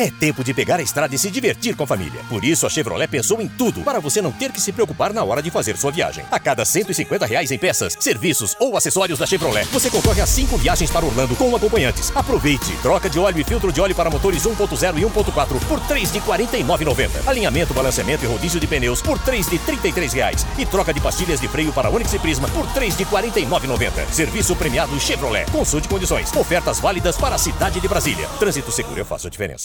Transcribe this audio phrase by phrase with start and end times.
[0.00, 2.22] É tempo de pegar a estrada e se divertir com a família.
[2.26, 5.22] Por isso, a Chevrolet pensou em tudo para você não ter que se preocupar na
[5.22, 6.24] hora de fazer sua viagem.
[6.30, 10.56] A cada 150 reais em peças, serviços ou acessórios da Chevrolet, você concorre a 5
[10.56, 12.10] viagens para Orlando com acompanhantes.
[12.16, 12.72] Aproveite!
[12.80, 16.18] Troca de óleo e filtro de óleo para motores 1.0 e 1.4 por 3 de
[16.18, 17.28] R$ 49,90.
[17.28, 20.46] Alinhamento, balanceamento e rodízio de pneus por 3 de 33 reais.
[20.56, 24.10] E troca de pastilhas de freio para Onix e Prisma por 3 de R$ 49,90.
[24.10, 25.44] Serviço premiado Chevrolet.
[25.50, 26.34] Consulte condições.
[26.34, 28.26] Ofertas válidas para a cidade de Brasília.
[28.38, 29.59] Trânsito seguro, eu faço a diferença.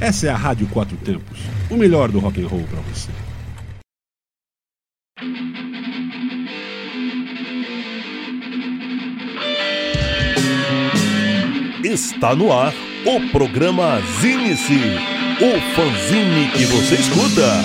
[0.00, 1.38] Essa é a Rádio Quatro Tempos,
[1.70, 3.10] o melhor do rock and roll para você.
[11.82, 12.72] Está no ar
[13.06, 17.64] o programa Zine-se, o fanzine que você escuta.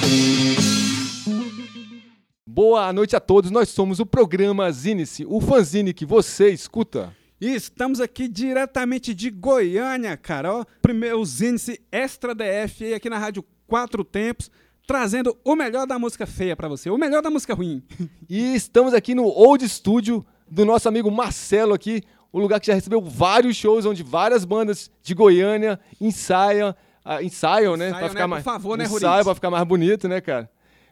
[2.47, 7.13] Boa noite a todos, nós somos o programa Zine-se, o fanzine que você escuta.
[7.41, 10.53] E estamos aqui diretamente de Goiânia, cara.
[10.53, 14.51] Ó, primeiro o Zine-se Extra DF aí aqui na Rádio Quatro Tempos,
[14.85, 17.81] trazendo o melhor da música feia para você, o melhor da música ruim.
[18.29, 22.73] E estamos aqui no Old Studio do nosso amigo Marcelo aqui, o lugar que já
[22.73, 27.87] recebeu vários shows onde várias bandas de Goiânia ensaiam, ah, ensaiam, né?
[27.87, 28.27] Ensaiam, pra ficar né?
[28.27, 30.51] mais, Por favor, né, ensaiam pra ficar mais bonito, né, cara?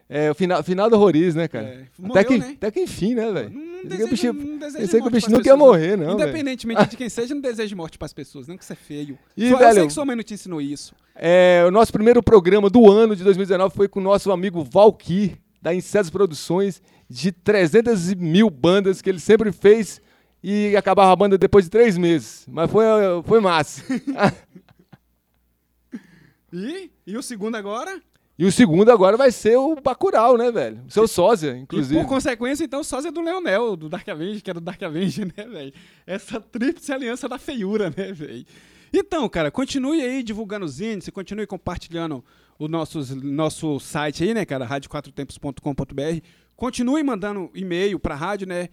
[0.09, 1.65] É, o final, final do Roriz, né, cara?
[1.65, 2.53] É, até, morreu, que, né?
[2.57, 3.49] até que enfim, né, velho?
[3.49, 5.97] Não Pensei que o deseja, bichinho- não pensei que o morte bicho não quer morrer,
[5.97, 6.29] não, velho.
[6.29, 9.19] Independentemente de quem seja, não deseja morte pras pessoas, não que isso é feio.
[9.35, 10.95] E, Só- eu sei velho, que sua mãe não te ensinou isso.
[11.13, 15.37] É, o nosso primeiro programa do ano de 2019 foi com o nosso amigo Valkyr,
[15.61, 19.99] da Insetos Produções, de 300 mil bandas que ele sempre fez
[20.41, 22.45] e acabava a banda depois de três meses.
[22.47, 22.85] Mas foi,
[23.25, 23.83] foi massa.
[26.53, 28.01] E, e o segundo agora?
[28.37, 30.81] E o segundo agora vai ser o Bacurau, né, velho?
[30.87, 31.99] O seu sósia, E inclusive.
[31.99, 35.25] por consequência, então, o sósia do Leonel, do Dark Avenger, que era do Dark Avenger,
[35.35, 35.73] né, velho?
[36.05, 38.45] Essa tríplice aliança da feiura, né, velho?
[38.93, 42.23] Então, cara, continue aí divulgando os índices, continue compartilhando
[42.59, 46.21] o nosso, nosso site aí, né, cara, radioquatrotempos.com.br.
[46.55, 48.69] Continue mandando e-mail pra rádio, né,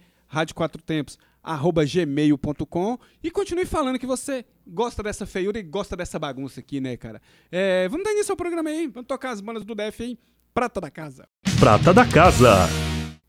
[1.53, 6.97] radioquatrotempos@gmail.com e continue falando que você gosta dessa feiura e gosta dessa bagunça aqui, né,
[6.97, 7.21] cara?
[7.51, 10.17] É, vamos dar início ao programa aí, vamos tocar as bandas do DF aí,
[10.53, 11.27] Prata da Casa.
[11.59, 12.67] Prata da Casa.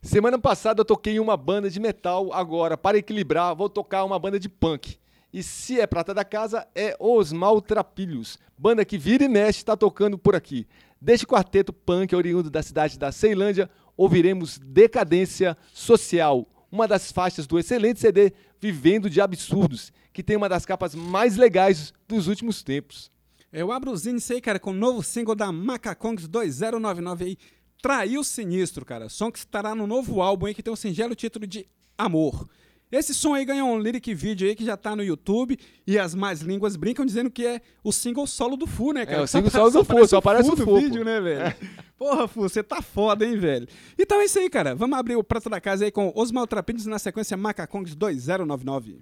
[0.01, 4.17] Semana passada eu toquei em uma banda de metal, agora, para equilibrar, vou tocar uma
[4.17, 4.97] banda de punk.
[5.33, 9.75] E se é prata da casa, é Os Maltrapilhos, banda que vira e mexe está
[9.75, 10.65] tocando por aqui.
[10.99, 17.57] Deste quarteto punk oriundo da cidade da Ceilândia, ouviremos Decadência Social, uma das faixas do
[17.57, 23.11] excelente CD Vivendo de Absurdos, que tem uma das capas mais legais dos últimos tempos.
[23.51, 27.37] Eu abro o Zine aí, cara, com o novo single da Macacongs 2099 aí,
[27.81, 29.07] Traiu Sinistro, cara.
[29.07, 31.67] Som que estará no novo álbum aí, que tem o singelo título de
[31.97, 32.49] Amor.
[32.89, 36.15] Esse som aí ganhou um lyric video aí que já tá no YouTube e as
[36.15, 39.17] mais línguas brincam dizendo que é o single solo do Fu, né, cara?
[39.17, 40.79] É, o single solo do Fu, só aparece o no Fu, pô.
[40.79, 41.53] vídeo, né, velho?
[41.97, 43.67] Porra, Fu, você tá foda, hein, velho?
[43.99, 44.73] Então é isso aí, cara.
[44.73, 48.99] Vamos abrir o prato da casa aí com Os Maltrapilhos na sequência Macacongs 2099.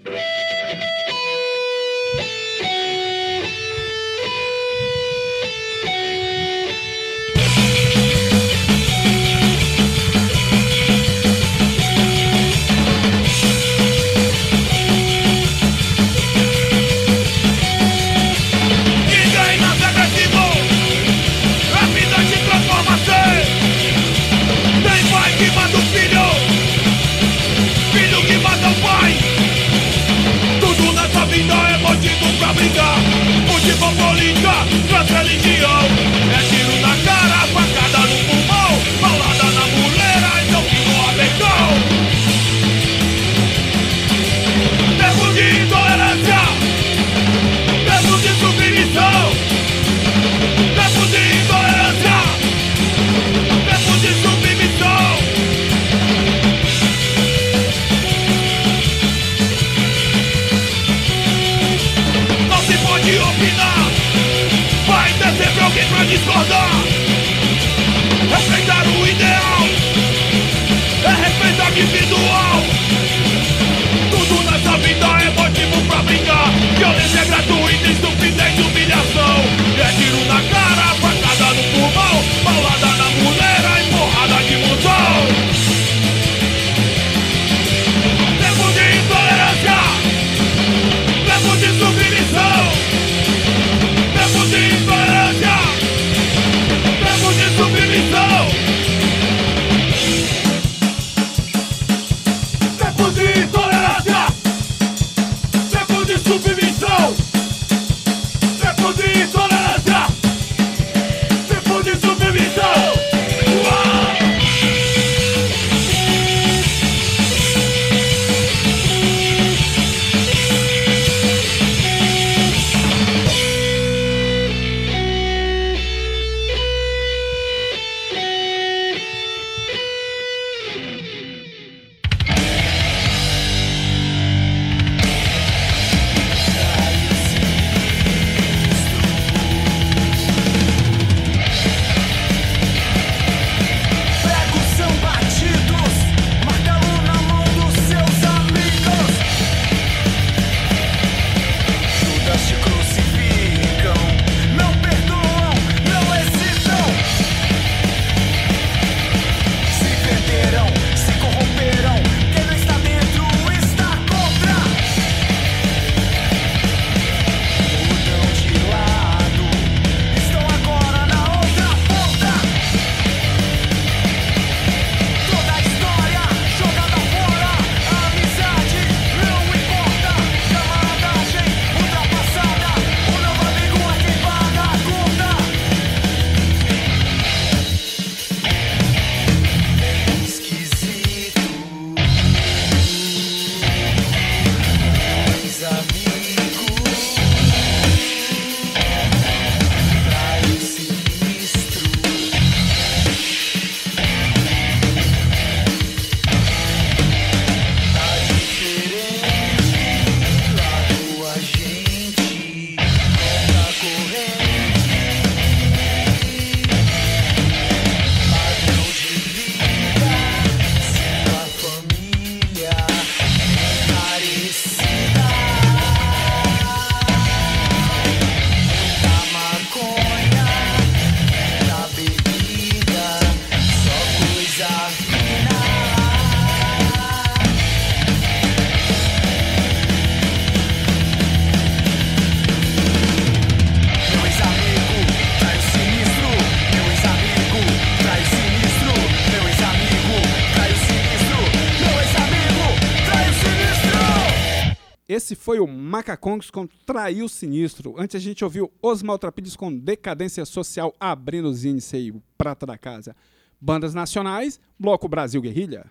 [256.06, 257.96] Macacongos com Traiu Sinistro.
[257.98, 262.64] Antes a gente ouviu Os Maltrapilhos com Decadência Social abrindo os índices aí, o Prata
[262.64, 263.16] da Casa.
[263.60, 265.88] Bandas nacionais, Bloco Brasil Guerrilha.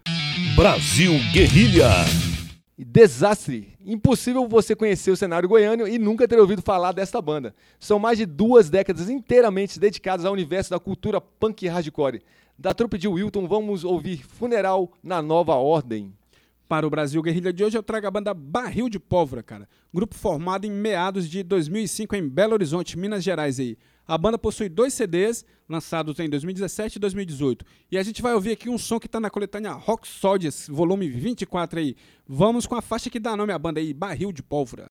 [0.54, 1.88] Brasil Guerrilha.
[2.78, 3.76] E Desastre.
[3.84, 7.52] Impossível você conhecer o cenário goiano e nunca ter ouvido falar desta banda.
[7.80, 12.22] São mais de duas décadas inteiramente dedicadas ao universo da cultura punk e hardcore.
[12.56, 16.12] Da trupe de Wilton, vamos ouvir Funeral na Nova Ordem.
[16.68, 19.68] Para o Brasil Guerrilha de hoje, eu trago a banda Barril de Pólvora, cara.
[19.92, 23.76] Grupo formado em meados de 2005 em Belo Horizonte, Minas Gerais aí.
[24.06, 27.64] A banda possui dois CDs, lançados em 2017 e 2018.
[27.90, 31.08] E a gente vai ouvir aqui um som que tá na coletânea Rock Soldiers, volume
[31.08, 31.96] 24 aí.
[32.26, 34.86] Vamos com a faixa que dá nome à banda aí, Barril de Pólvora.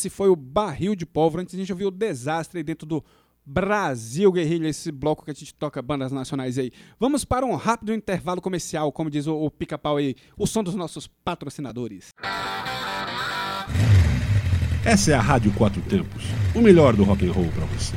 [0.00, 1.42] Esse foi o Barril de Pólvora.
[1.42, 3.04] Antes a gente ouviu o Desastre aí dentro do
[3.44, 6.72] Brasil Guerrilha, esse bloco que a gente toca bandas nacionais aí.
[6.98, 10.74] Vamos para um rápido intervalo comercial, como diz o, o pica-pau aí, o som dos
[10.74, 12.08] nossos patrocinadores.
[14.86, 17.94] Essa é a Rádio Quatro Tempos, o melhor do rock and roll para você.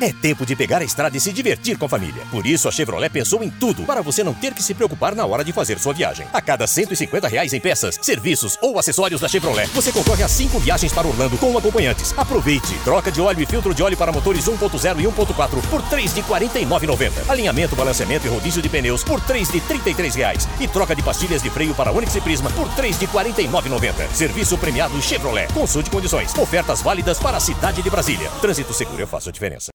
[0.00, 2.24] É tempo de pegar a estrada e se divertir com a família.
[2.30, 5.24] Por isso, a Chevrolet pensou em tudo para você não ter que se preocupar na
[5.26, 6.26] hora de fazer sua viagem.
[6.32, 10.58] A cada 150 reais em peças, serviços ou acessórios da Chevrolet, você concorre a 5
[10.58, 12.14] viagens para Orlando com acompanhantes.
[12.16, 12.74] Aproveite!
[12.84, 16.20] Troca de óleo e filtro de óleo para motores 1.0 e 1.4 por 3 de
[16.20, 17.28] R$ 49,90.
[17.28, 20.48] Alinhamento, balanceamento e rodízio de pneus por 3 de 33 reais.
[20.60, 24.12] E troca de pastilhas de freio para Onix e Prisma por 3 de R$ 49,90.
[24.12, 25.52] Serviço premiado Chevrolet.
[25.52, 26.36] Consulte condições.
[26.36, 28.30] Ofertas válidas para a cidade de Brasília.
[28.40, 29.71] Trânsito seguro, eu faço a diferença.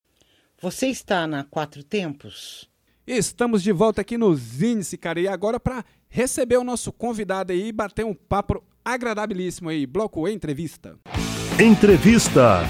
[0.60, 2.68] Você está na Quatro Tempos?
[3.06, 7.68] Estamos de volta aqui no Zinice, cara, e agora para receber o nosso convidado aí
[7.68, 10.98] e bater um papo agradabilíssimo aí, bloco entrevista.
[11.64, 12.62] Entrevista.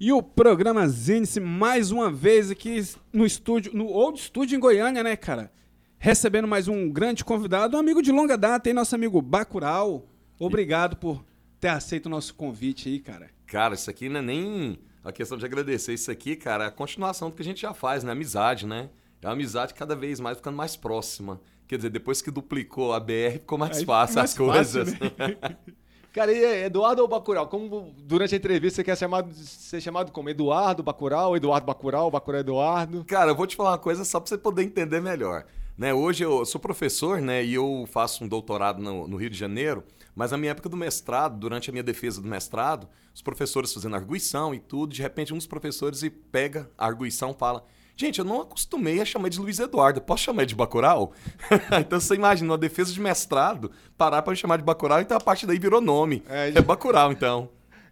[0.00, 5.02] E o programa Zinice mais uma vez aqui no estúdio, no Old Studio em Goiânia,
[5.02, 5.52] né, cara?
[5.98, 10.08] Recebendo mais um grande convidado, um amigo de longa data aí, nosso amigo Bacurau.
[10.38, 11.22] Obrigado por
[11.60, 13.28] ter aceito o nosso convite aí, cara.
[13.46, 15.92] Cara, isso aqui não é nem a questão de agradecer.
[15.92, 18.12] Isso aqui, cara, é a continuação do que a gente já faz, né?
[18.12, 18.90] Amizade, né?
[19.20, 21.40] É uma amizade cada vez mais ficando mais próxima.
[21.68, 24.98] Quer dizer, depois que duplicou a BR, ficou mais Aí fácil fica as mais fácil,
[24.98, 25.52] coisas.
[26.12, 27.48] Cara, e é Eduardo ou Bacurau?
[27.48, 30.28] Como durante a entrevista você quer chamado, ser chamado como?
[30.28, 33.02] Eduardo Bacurau, Eduardo Bacurau, Bacurau Eduardo?
[33.06, 35.46] Cara, eu vou te falar uma coisa só pra você poder entender melhor.
[35.76, 39.38] Né, hoje eu sou professor, né, e eu faço um doutorado no, no Rio de
[39.38, 39.82] Janeiro,
[40.14, 43.96] mas na minha época do mestrado, durante a minha defesa do mestrado, os professores fazendo
[43.96, 47.64] arguição e tudo, de repente um dos professores e pega a arguição e fala:
[47.96, 51.12] Gente, eu não acostumei a chamar de Luiz Eduardo, posso chamar de Bacurau?
[51.80, 55.20] então você imagina, uma defesa de mestrado, parar pra me chamar de Bacurau, então a
[55.20, 56.22] partir daí virou nome.
[56.28, 57.48] É, É, Bacurau, então.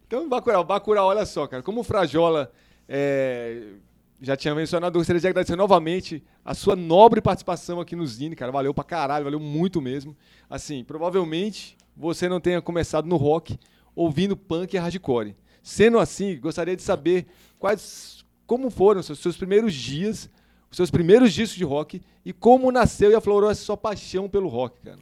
[0.06, 2.52] Então, Bacurau, Bacurau, olha só, cara, como o Frajola
[2.88, 3.74] é,
[4.20, 8.52] já tinha mencionado, gostaria de agradecer novamente a sua nobre participação aqui no Zine, cara.
[8.52, 10.14] Valeu pra caralho, valeu muito mesmo.
[10.48, 13.58] Assim, provavelmente você não tenha começado no rock
[13.94, 15.34] ouvindo punk e hardcore.
[15.62, 17.26] Sendo assim, gostaria de saber
[17.58, 20.28] quais, como foram os seus, primeiros dias,
[20.70, 24.48] os seus primeiros discos de rock e como nasceu e aflorou essa sua paixão pelo
[24.48, 24.98] rock, cara.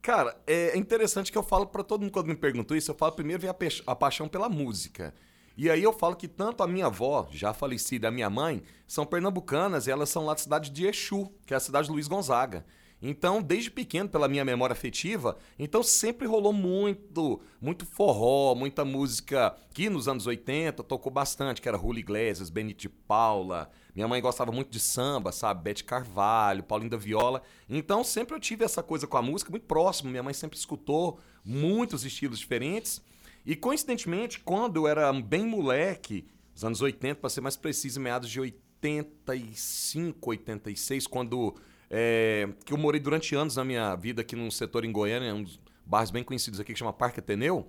[0.00, 3.12] Cara, é interessante que eu falo pra todo mundo quando me perguntam isso, eu falo
[3.12, 3.56] primeiro vem a,
[3.86, 5.14] a paixão pela música.
[5.56, 9.04] E aí eu falo que tanto a minha avó, já falecida, a minha mãe, são
[9.04, 12.08] pernambucanas e elas são lá da cidade de Exu, que é a cidade de Luiz
[12.08, 12.64] Gonzaga.
[13.02, 19.56] Então, desde pequeno, pela minha memória afetiva, então sempre rolou muito, muito forró, muita música
[19.74, 23.68] que nos anos 80 tocou bastante, que era Julio Iglesias, Benito de Paula.
[23.92, 25.64] Minha mãe gostava muito de samba, sabe?
[25.64, 27.42] Bete Carvalho, Paulinho da Viola.
[27.68, 30.08] Então, sempre eu tive essa coisa com a música muito próximo.
[30.08, 33.02] Minha mãe sempre escutou muitos estilos diferentes.
[33.44, 38.30] E coincidentemente, quando eu era bem moleque, nos anos 80, para ser mais preciso, meados
[38.30, 41.54] de 85, 86, quando
[41.90, 45.42] é, que eu morei durante anos na minha vida aqui num setor em Goiânia, um
[45.42, 47.66] dos bairros bem conhecidos aqui que chama Parque Ateneu.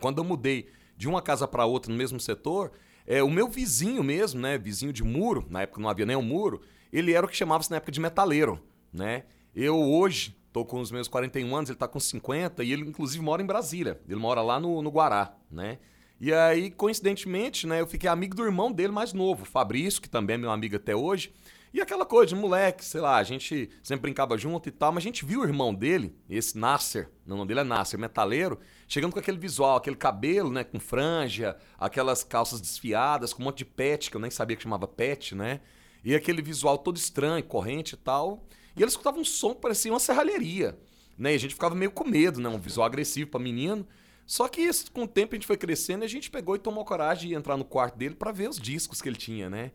[0.00, 2.72] Quando eu mudei de uma casa para outra no mesmo setor,
[3.06, 6.22] é, o meu vizinho mesmo, né, vizinho de muro, na época não havia nem um
[6.22, 6.60] muro,
[6.92, 8.60] ele era o que chamava-se na época de metaleiro,
[8.92, 9.24] né?
[9.54, 13.22] Eu hoje tô com os meus 41 anos, ele tá com 50 e ele inclusive
[13.22, 14.00] mora em Brasília.
[14.06, 15.78] Ele mora lá no, no Guará, né?
[16.20, 20.34] E aí, coincidentemente, né, eu fiquei amigo do irmão dele mais novo, Fabrício, que também
[20.34, 21.32] é meu amigo até hoje.
[21.72, 25.06] E aquela coisa moleque, sei lá, a gente sempre brincava junto e tal, mas a
[25.06, 29.18] gente viu o irmão dele, esse Nasser, o nome dele é Nasser, metaleiro, chegando com
[29.20, 34.10] aquele visual, aquele cabelo, né, com franja, aquelas calças desfiadas, com um monte de pet,
[34.10, 35.60] que eu nem sabia que chamava pet, né?
[36.02, 38.44] E aquele visual todo estranho, corrente e tal.
[38.78, 40.78] E ele escutava um som que parecia uma serralheria,
[41.18, 41.32] né?
[41.32, 42.48] E a gente ficava meio com medo, né?
[42.48, 43.86] Um visual agressivo pra menino.
[44.26, 46.84] Só que com o tempo a gente foi crescendo e a gente pegou e tomou
[46.84, 49.72] coragem de entrar no quarto dele pra ver os discos que ele tinha, né?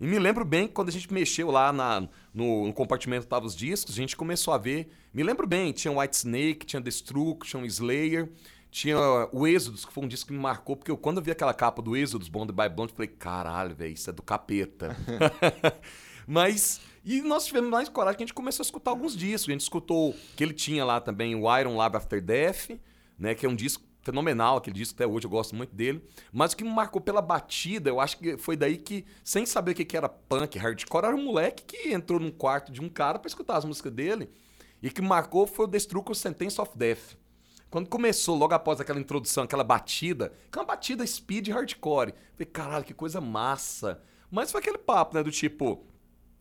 [0.00, 3.46] E me lembro bem que quando a gente mexeu lá na- no, no compartimento estavam
[3.46, 4.88] os discos, a gente começou a ver.
[5.12, 8.30] Me lembro bem, tinha White Snake, tinha Destruction, Slayer,
[8.70, 8.98] tinha
[9.32, 11.54] o Exodus, que foi um disco que me marcou, porque eu, quando eu vi aquela
[11.54, 14.96] capa do Exodus, Bonded by Blonde, eu falei, caralho, velho, isso é do capeta.
[16.26, 16.80] Mas.
[17.04, 19.48] E nós tivemos mais coragem que a gente começou a escutar alguns discos.
[19.48, 22.70] A gente escutou que ele tinha lá também o Iron Lab After Death,
[23.18, 23.34] né?
[23.34, 26.02] Que é um disco fenomenal, aquele disco até hoje eu gosto muito dele.
[26.32, 29.72] Mas o que me marcou pela batida, eu acho que foi daí que, sem saber
[29.72, 32.88] o que que era punk, hardcore, era um moleque que entrou num quarto de um
[32.88, 34.30] cara pra escutar as músicas dele.
[34.82, 37.16] E que marcou foi o Destruction Sentence of Death.
[37.70, 42.94] Quando começou, logo após aquela introdução, aquela batida, aquela batida speed hardcore, falei, caralho, que
[42.94, 44.00] coisa massa.
[44.30, 45.84] Mas foi aquele papo, né, do tipo,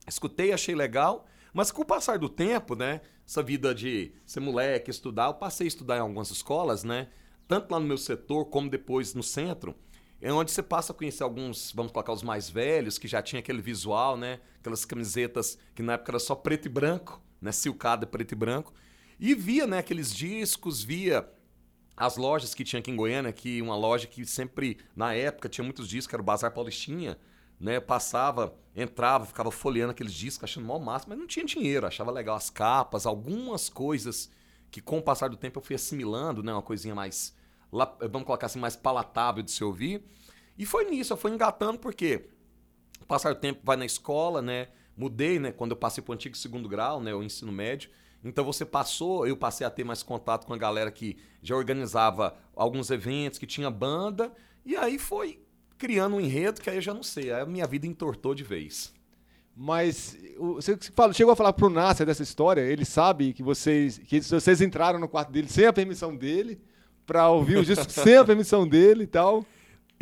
[0.07, 4.91] escutei, achei legal, mas com o passar do tempo, né, essa vida de ser moleque,
[4.91, 7.09] estudar, eu passei a estudar em algumas escolas, né,
[7.47, 9.75] tanto lá no meu setor como depois no centro,
[10.23, 13.41] é onde você passa a conhecer alguns, vamos colocar os mais velhos, que já tinha
[13.41, 14.39] aquele visual, né?
[14.61, 17.51] Aquelas camisetas que na época era só preto e branco, né?
[17.51, 18.73] Silcada preto e branco.
[19.19, 21.29] E via, né, aqueles discos, via
[21.95, 25.63] as lojas que tinha aqui em Goiânia, que uma loja que sempre, na época, tinha
[25.63, 27.17] muitos discos, era o Bazar Paulistinha,
[27.63, 27.79] né?
[27.79, 32.35] Passava, entrava, ficava folheando aqueles discos, achando mal máximo, mas não tinha dinheiro, achava legal
[32.35, 34.29] as capas, algumas coisas
[34.69, 36.51] que com o passar do tempo eu fui assimilando, né?
[36.51, 37.33] Uma coisinha mais,
[37.71, 40.03] vamos colocar assim, mais palatável de se ouvir.
[40.57, 42.27] E foi nisso, eu fui engatando, porque
[43.07, 44.67] passar do tempo vai na escola, né?
[44.97, 45.53] Mudei, né?
[45.53, 47.15] Quando eu passei para o antigo segundo grau, né?
[47.15, 47.89] O ensino médio.
[48.25, 52.35] Então você passou, eu passei a ter mais contato com a galera que já organizava
[52.55, 54.33] alguns eventos, que tinha banda,
[54.65, 55.42] e aí foi
[55.77, 58.43] criando um enredo que aí eu já não sei, aí a minha vida entortou de
[58.43, 58.93] vez.
[59.55, 60.77] Mas o- você
[61.13, 62.61] chegou a falar pro Nasser dessa história?
[62.61, 66.59] Ele sabe que vocês, que vocês entraram no quarto dele sem a permissão dele,
[67.05, 69.45] pra ouvir os discos sem a permissão dele e tal.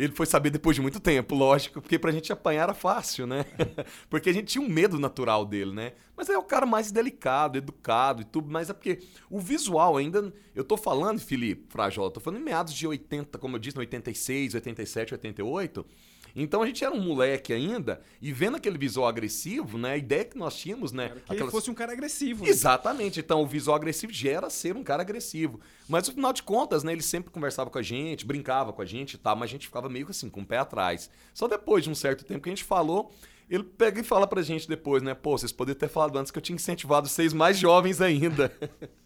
[0.02, 3.44] Ele foi saber depois de muito tempo, lógico, porque pra gente apanhar era fácil, né?
[4.10, 5.92] porque a gente tinha um medo natural dele, né?
[6.16, 8.98] Mas é o cara mais delicado, educado e tudo, mas é porque
[9.30, 10.32] o visual ainda.
[10.56, 13.80] Eu tô falando, Felipe Frajola, tô falando em meados de 80, como eu disse, no
[13.80, 15.86] 86, 87, 88.
[16.34, 19.92] Então a gente era um moleque ainda, e vendo aquele visual agressivo, né?
[19.92, 21.08] A ideia que nós tínhamos, né?
[21.08, 22.44] Que ele aquelas- fosse um cara agressivo.
[22.44, 22.50] né?
[22.50, 23.20] Exatamente.
[23.20, 25.60] Então, o visual agressivo gera ser um cara agressivo.
[25.88, 28.86] Mas, no final de contas, né, ele sempre conversava com a gente, brincava com a
[28.86, 31.10] gente e tal, mas a gente ficava meio que assim, com o pé atrás.
[31.34, 33.12] Só depois de um certo tempo que a gente falou,
[33.50, 35.14] ele pega e fala pra gente depois, né?
[35.14, 38.50] Pô, vocês poderiam ter falado antes que eu tinha incentivado vocês mais jovens ainda.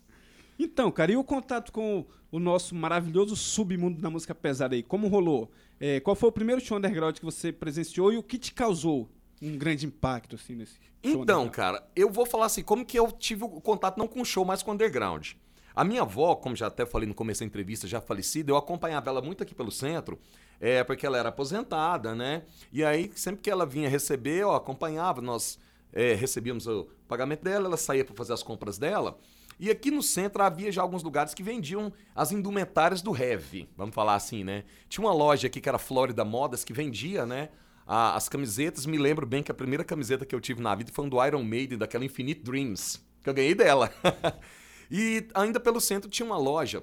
[0.59, 4.83] Então, cara, e o contato com o nosso maravilhoso submundo da música pesada aí?
[4.83, 5.51] Como rolou?
[5.81, 9.09] É, qual foi o primeiro show underground que você presenciou e o que te causou
[9.41, 13.13] um grande impacto, assim, nesse show Então, cara, eu vou falar assim, como que eu
[13.13, 15.33] tive o contato não com o show, mas com o underground.
[15.75, 19.11] A minha avó, como já até falei no começo da entrevista, já falecida, eu acompanhava
[19.11, 20.19] ela muito aqui pelo centro,
[20.59, 22.45] é, porque ela era aposentada, né?
[22.73, 25.59] E aí, sempre que ela vinha receber, eu acompanhava, nós
[25.93, 29.19] é, recebíamos o pagamento dela, ela saía para fazer as compras dela.
[29.59, 33.95] E aqui no centro havia já alguns lugares que vendiam as indumentárias do heavy, vamos
[33.95, 34.65] falar assim, né?
[34.89, 37.49] Tinha uma loja aqui que era Florida Modas que vendia, né?
[37.87, 38.85] a- as camisetas.
[38.85, 41.25] Me lembro bem que a primeira camiseta que eu tive na vida foi um do
[41.25, 43.93] Iron Maiden, daquela Infinite Dreams, que eu ganhei dela.
[44.91, 46.83] e ainda pelo centro tinha uma loja,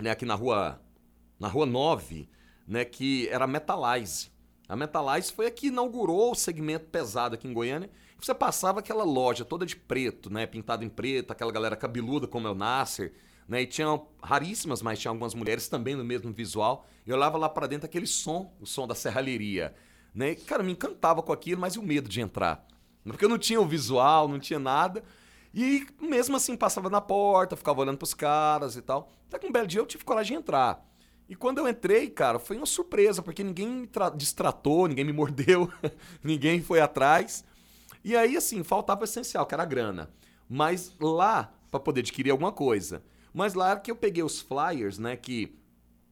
[0.00, 0.80] né, aqui na rua
[1.38, 2.28] na rua 9,
[2.66, 4.30] né, que era Metalize.
[4.68, 7.90] A Metalize foi a que inaugurou o segmento pesado aqui em Goiânia.
[8.22, 12.46] Você passava aquela loja toda de preto, né, pintada em preto, aquela galera cabeluda como
[12.46, 13.12] é o Nasser,
[13.48, 16.86] né, e tinha raríssimas, mas tinha algumas mulheres também no mesmo visual.
[17.04, 19.74] Eu olhava lá pra dentro aquele som, o som da serralheria,
[20.14, 20.30] né?
[20.30, 22.64] E, cara, me encantava com aquilo, mas e o medo de entrar?
[23.04, 25.02] Porque eu não tinha o visual, não tinha nada.
[25.52, 29.10] E mesmo assim passava na porta, ficava olhando pros caras e tal.
[29.26, 30.86] Até que um belo dia eu tive coragem de entrar.
[31.28, 35.12] E quando eu entrei, cara, foi uma surpresa, porque ninguém me tra- distratou, ninguém me
[35.12, 35.68] mordeu,
[36.22, 37.44] ninguém foi atrás.
[38.04, 40.10] E aí, assim, faltava o essencial, que era a grana.
[40.48, 43.02] Mas lá, para poder adquirir alguma coisa.
[43.32, 45.56] Mas lá que eu peguei os flyers, né, que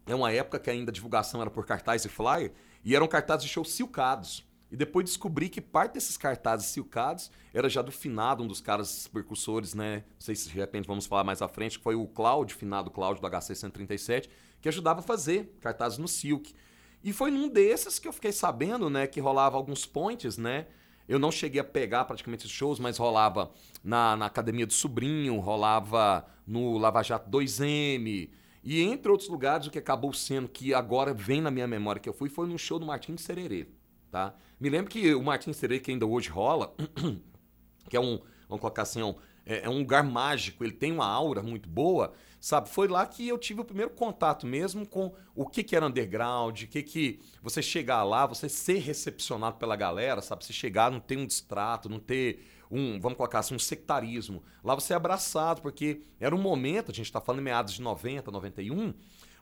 [0.07, 2.53] é uma época que ainda a divulgação era por cartaz e flyer,
[2.85, 4.49] e eram cartazes de show silcados.
[4.71, 9.09] E depois descobri que parte desses cartazes silcados era já do finado, um dos caras
[9.09, 10.05] percursores, né?
[10.15, 12.91] Não sei se de repente vamos falar mais à frente, que foi o Cláudio, finado
[12.91, 16.55] Cláudio do HC 137, que ajudava a fazer cartazes no Silk.
[17.03, 20.67] E foi num desses que eu fiquei sabendo, né, que rolava alguns points, né?
[21.11, 23.51] Eu não cheguei a pegar praticamente os shows, mas rolava
[23.83, 28.31] na, na Academia do Sobrinho, rolava no Lava Jato 2M,
[28.63, 32.09] e entre outros lugares, o que acabou sendo que agora vem na minha memória que
[32.09, 33.67] eu fui, foi no show do Martins Sererê,
[34.09, 34.37] tá?
[34.61, 36.73] Me lembro que o Martins Sererê, que ainda hoje rola,
[37.91, 40.93] que é um, vamos colocar assim, é um, é, é um lugar mágico, ele tem
[40.93, 42.71] uma aura muito boa, sabe?
[42.71, 46.63] Foi lá que eu tive o primeiro contato mesmo com o que, que era underground,
[46.63, 50.45] o que que você chegar lá, você ser recepcionado pela galera, sabe?
[50.45, 54.43] Você chegar, não ter um distrato, não ter um, vamos colocar assim, um sectarismo.
[54.65, 57.83] Lá você é abraçado, porque era um momento, a gente tá falando em meados de
[57.83, 58.95] 90, 91, um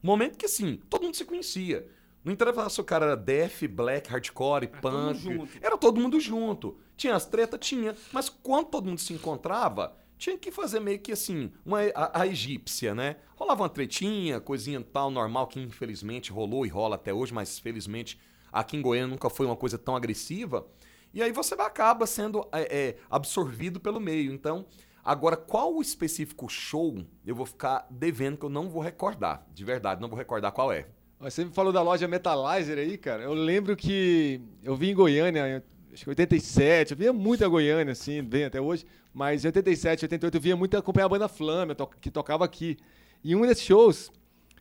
[0.03, 1.87] momento que assim, todo mundo se conhecia.
[2.25, 5.21] Não interessa se o cara era death, black, hardcore, todo mundo punk.
[5.21, 5.49] junto.
[5.63, 6.79] Era todo mundo junto.
[6.97, 7.61] Tinha as tretas?
[7.61, 7.95] Tinha.
[8.13, 12.27] Mas quando todo mundo se encontrava, tinha que fazer meio que assim, uma, a, a
[12.27, 13.17] egípcia, né?
[13.37, 18.19] Rolava uma tretinha, coisinha tal, normal, que infelizmente rolou e rola até hoje, mas felizmente
[18.53, 20.67] aqui em Goiânia nunca foi uma coisa tão agressiva.
[21.15, 24.33] E aí você acaba sendo é, é, absorvido pelo meio.
[24.33, 24.67] Então,
[25.05, 29.47] agora, qual o específico show eu vou ficar devendo que eu não vou recordar.
[29.55, 30.87] De verdade, não vou recordar qual é.
[31.21, 33.23] Você me falou da loja Metalizer aí, cara.
[33.23, 38.23] Eu lembro que eu vim em Goiânia, acho que 87, eu via muita Goiânia, assim,
[38.23, 38.87] bem até hoje,
[39.19, 42.77] mas em 87, 88 eu via muito acompanhar a banda Flame, to- que tocava aqui.
[43.25, 44.13] E um desses shows,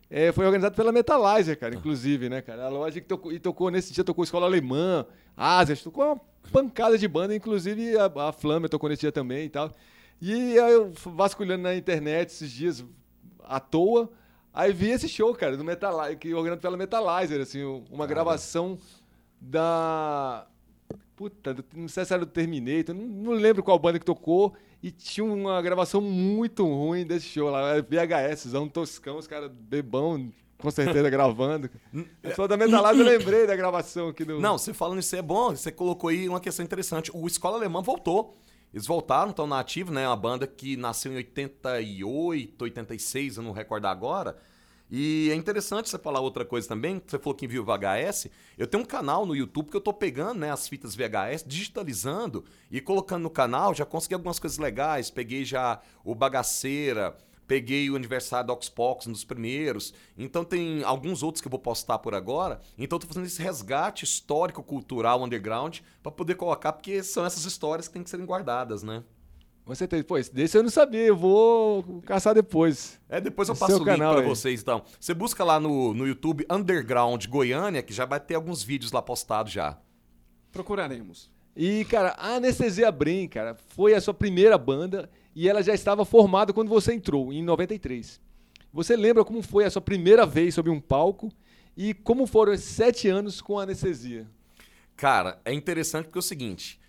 [0.10, 2.66] É, foi organizado pela Metalizer, cara, inclusive, né, cara?
[2.66, 6.98] A loja que tocou, e tocou nesse dia, tocou Escola Alemã, Asias, tocou uma pancada
[6.98, 9.70] de banda, inclusive a, a Flamer tocou nesse dia também e tal.
[10.22, 12.86] E aí eu vasculhando na internet esses dias
[13.44, 14.10] à toa,
[14.54, 18.78] aí vi esse show, cara, do Metalizer, que organizado pela Metalizer, assim, uma gravação
[19.42, 20.48] da.
[21.18, 24.54] Puta, não sei se era do Terminator, não, não lembro qual banda que tocou.
[24.84, 27.72] E tinha uma gravação muito ruim desse show lá.
[27.72, 31.72] Era VHS, um toscão, os caras bebão, com certeza, gravando.
[32.22, 34.40] Eu sou da Metalizer, eu lembrei da gravação aqui do.
[34.40, 37.10] Não, você falando isso é bom, você colocou aí uma questão interessante.
[37.12, 38.38] O Escola Alemã voltou.
[38.72, 40.08] Eles voltaram, estão na ativa, né?
[40.08, 44.38] Uma banda que nasceu em 88, 86, eu não recordo agora.
[44.90, 48.30] E é interessante você falar outra coisa também, você falou que viu VHS.
[48.58, 52.46] Eu tenho um canal no YouTube que eu tô pegando né, as fitas VHS, digitalizando
[52.72, 53.74] e colocando no canal.
[53.74, 55.10] Já consegui algumas coisas legais.
[55.10, 59.94] Peguei já o Bagaceira, peguei o aniversário do Oxpox, um dos primeiros.
[60.18, 62.60] Então tem alguns outros que eu vou postar por agora.
[62.78, 67.44] Então eu tô fazendo esse resgate histórico, cultural, underground, para poder colocar, porque são essas
[67.44, 69.04] histórias que têm que serem guardadas, né?
[69.68, 73.00] Você tem, pô, esse desse eu não sabia, eu vou caçar depois.
[73.10, 74.28] É, depois eu Esse passo o link canal pra aí.
[74.28, 74.82] vocês, então.
[74.98, 79.02] Você busca lá no, no YouTube Underground Goiânia, que já vai ter alguns vídeos lá
[79.02, 79.78] postados já.
[80.54, 81.30] Procuraremos.
[81.54, 86.06] E, cara, a Anestesia Brain, cara, foi a sua primeira banda e ela já estava
[86.06, 88.22] formada quando você entrou, em 93.
[88.72, 91.30] Você lembra como foi a sua primeira vez sobre um palco
[91.76, 94.28] e como foram esses sete anos com a anestesia?
[94.96, 96.80] Cara, é interessante porque é o seguinte.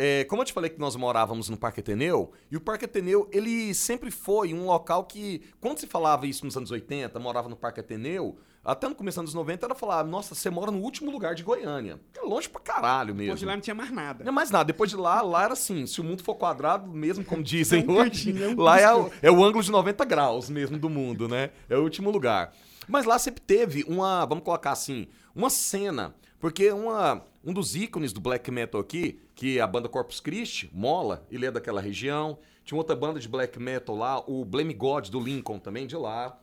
[0.00, 3.28] É, como eu te falei que nós morávamos no Parque Ateneu, e o Parque Ateneu,
[3.32, 7.56] ele sempre foi um local que, quando se falava isso nos anos 80, morava no
[7.56, 11.10] Parque Ateneu, até no começo dos anos 90, era falar, nossa, você mora no último
[11.10, 11.98] lugar de Goiânia.
[12.16, 13.34] É longe pra caralho mesmo.
[13.34, 14.22] Depois de lá não tinha mais nada.
[14.22, 14.64] Não é mais nada.
[14.66, 17.90] Depois de lá, lá era assim, se o mundo for quadrado, mesmo como dizem É
[17.90, 20.78] um hoje, cantinho, é um lá é o, é o ângulo de 90 graus mesmo
[20.78, 21.50] do mundo, né?
[21.68, 22.52] É o último lugar.
[22.86, 28.12] Mas lá sempre teve uma, vamos colocar assim, uma cena, porque uma, um dos ícones
[28.12, 32.38] do black metal aqui, que é a banda Corpus Christi, Mola, ele é daquela região.
[32.64, 36.38] Tinha outra banda de black metal lá, o Blame God do Lincoln também de lá.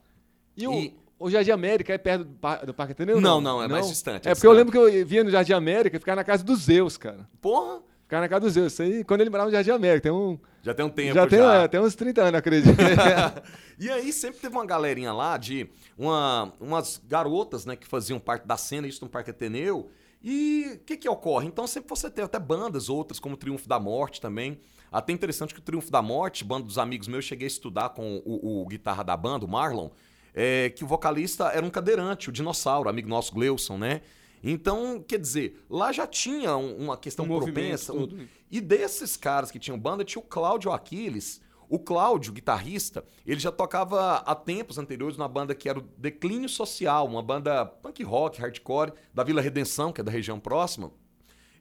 [0.58, 3.22] E, o, E- o Jardim América é perto do, par- do Parque Ateneu?
[3.22, 4.74] Não, não, é mais distante, é É porque eu distante.
[4.76, 7.28] lembro que eu via no Jardim América ficar na casa dos Zeus, cara.
[7.40, 8.72] Porra, Ficar na casa dos Zeus.
[8.74, 10.04] Isso aí, quando ele morava no Jardim América.
[10.04, 12.76] Tem um, já tem um tempo já tem, é, tem uns 30 anos, acredito.
[13.80, 18.46] e aí sempre teve uma galerinha lá de uma, umas garotas, né, que faziam parte
[18.46, 19.90] da cena, isso no Parque Ateneu.
[20.28, 21.46] E o que que ocorre?
[21.48, 24.60] Então sempre você teve até bandas outras, como o Triunfo da Morte também.
[24.92, 27.90] Até interessante que o Triunfo da Morte, banda dos amigos meus, eu cheguei a estudar
[27.90, 29.90] com o, o guitarra da banda, o Marlon,
[30.34, 34.02] é, que o vocalista era um cadeirante, o dinossauro, amigo nosso, Gleuson, né?
[34.44, 37.94] Então, quer dizer, lá já tinha um- uma questão Um propensa.
[37.94, 38.28] um- né?
[38.50, 41.40] e desses caras que tinham banda, tinha o Cláudio Aquiles.
[41.70, 46.48] O Cláudio, guitarrista, ele já tocava há tempos anteriores numa banda que era o Declínio
[46.50, 50.92] Social, uma banda punk rock, hardcore, da Vila Redenção, que é da região próxima.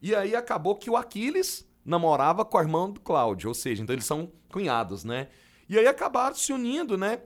[0.03, 3.95] E aí acabou que o Aquiles namorava com a irmã do Cláudio, ou seja, então
[3.95, 5.29] eles são cunhados, né?
[5.69, 7.21] E aí acabaram se unindo, né?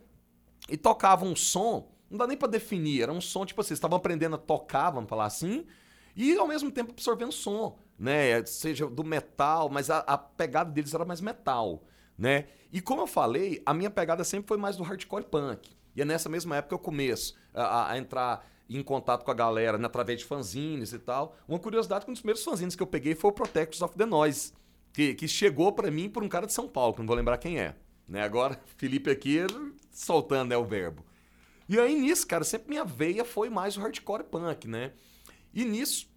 [0.68, 3.96] E tocavam um som, não dá nem pra definir, era um som tipo assim, estavam
[3.96, 5.66] aprendendo a tocar, vamos falar assim,
[6.14, 8.44] e ao mesmo tempo absorvendo som, né?
[8.44, 11.84] Seja do metal, mas a, a pegada deles era mais metal,
[12.16, 12.46] né?
[12.72, 15.70] E como eu falei, a minha pegada sempre foi mais do hardcore punk.
[15.96, 19.34] E é nessa mesma época que eu começo a, a- entrar em contato com a
[19.34, 21.34] galera, né, através de fanzines e tal.
[21.48, 24.52] Uma curiosidade um dos primeiros fanzines que eu peguei foi o Protectors of the Noise,
[24.92, 27.38] que, que chegou pra mim por um cara de São Paulo, que não vou lembrar
[27.38, 27.74] quem é.
[28.06, 28.22] Né?
[28.22, 29.38] Agora, Felipe aqui
[29.90, 31.04] soltando né, o verbo.
[31.68, 34.92] E aí nisso, cara, sempre minha veia foi mais o hardcore punk, né?
[35.52, 36.08] E nisso,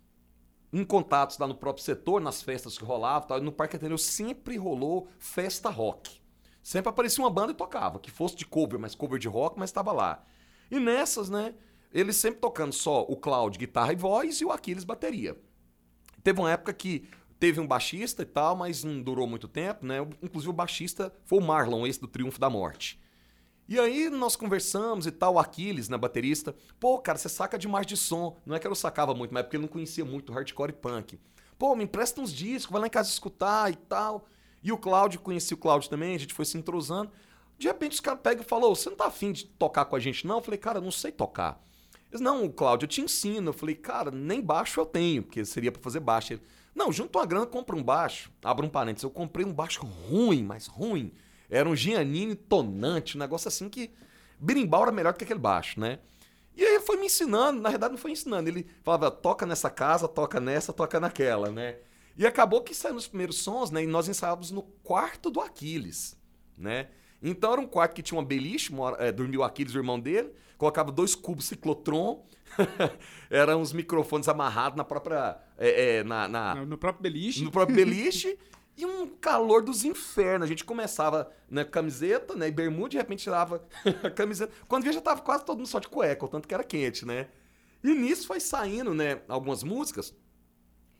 [0.71, 4.55] em contatos lá no próprio setor, nas festas que rolavam, tal, no Parque Ateneu sempre
[4.57, 6.20] rolou festa rock.
[6.61, 9.69] Sempre aparecia uma banda e tocava, que fosse de cover, mas cover de rock, mas
[9.69, 10.23] estava lá.
[10.69, 11.55] E nessas, né,
[11.93, 15.37] eles sempre tocando só o Cloud guitarra e voz e o Aquiles bateria.
[16.23, 19.97] Teve uma época que teve um baixista e tal, mas não durou muito tempo, né?
[20.21, 23.01] Inclusive o baixista foi o Marlon, esse do Triunfo da Morte.
[23.67, 26.55] E aí nós conversamos e tal, o Aquiles, né, baterista.
[26.79, 28.37] Pô, cara, você saca demais de som.
[28.45, 30.71] Não é que eu não sacava muito, mas é porque ele não conhecia muito hardcore
[30.71, 31.19] e punk.
[31.57, 34.27] Pô, me empresta uns discos, vai lá em casa escutar e tal.
[34.63, 37.11] E o Cláudio, conheci o Cláudio também, a gente foi se entrosando.
[37.57, 39.95] De repente os caras pegam e falam, "Ô, você não tá afim de tocar com
[39.95, 40.37] a gente não?
[40.37, 41.61] Eu falei, cara, não sei tocar.
[42.11, 43.49] Eles, não, Cláudio, eu te ensino.
[43.49, 46.33] Eu falei, cara, nem baixo eu tenho, porque seria pra fazer baixo.
[46.33, 46.41] Ele,
[46.75, 48.31] não, junta uma grana, compra um baixo.
[48.43, 51.13] Abra um parênteses, eu comprei um baixo ruim, mas ruim.
[51.49, 53.91] Era um Giannini tonante, um negócio assim que
[54.39, 55.99] berimbau era melhor que aquele baixo, né?
[56.55, 59.69] E aí ele foi me ensinando, na verdade não foi ensinando, ele falava, toca nessa
[59.69, 61.77] casa, toca nessa, toca naquela, né?
[62.17, 63.83] E acabou que saiu nos primeiros sons, né?
[63.83, 66.17] E nós ensaiávamos no quarto do Aquiles,
[66.57, 66.89] né?
[67.21, 70.31] Então era um quarto que tinha uma beliche, é, dormiu o Aquiles, o irmão dele,
[70.57, 72.25] colocava dois cubos ciclotron,
[73.29, 75.37] eram uns microfones amarrados na própria.
[75.57, 77.43] é, é, na, na- No- No próprio beliche.
[77.43, 78.37] no próprio beliche
[78.77, 80.45] e um calor dos infernos.
[80.45, 83.63] A gente começava na camiseta, né, e bermuda, de repente tirava
[84.03, 84.51] a camiseta.
[84.67, 87.05] Quando via já tava quase todo mundo só de cueca, o tanto que era quente,
[87.05, 87.27] né?
[87.83, 90.13] E nisso foi saindo, né, algumas músicas.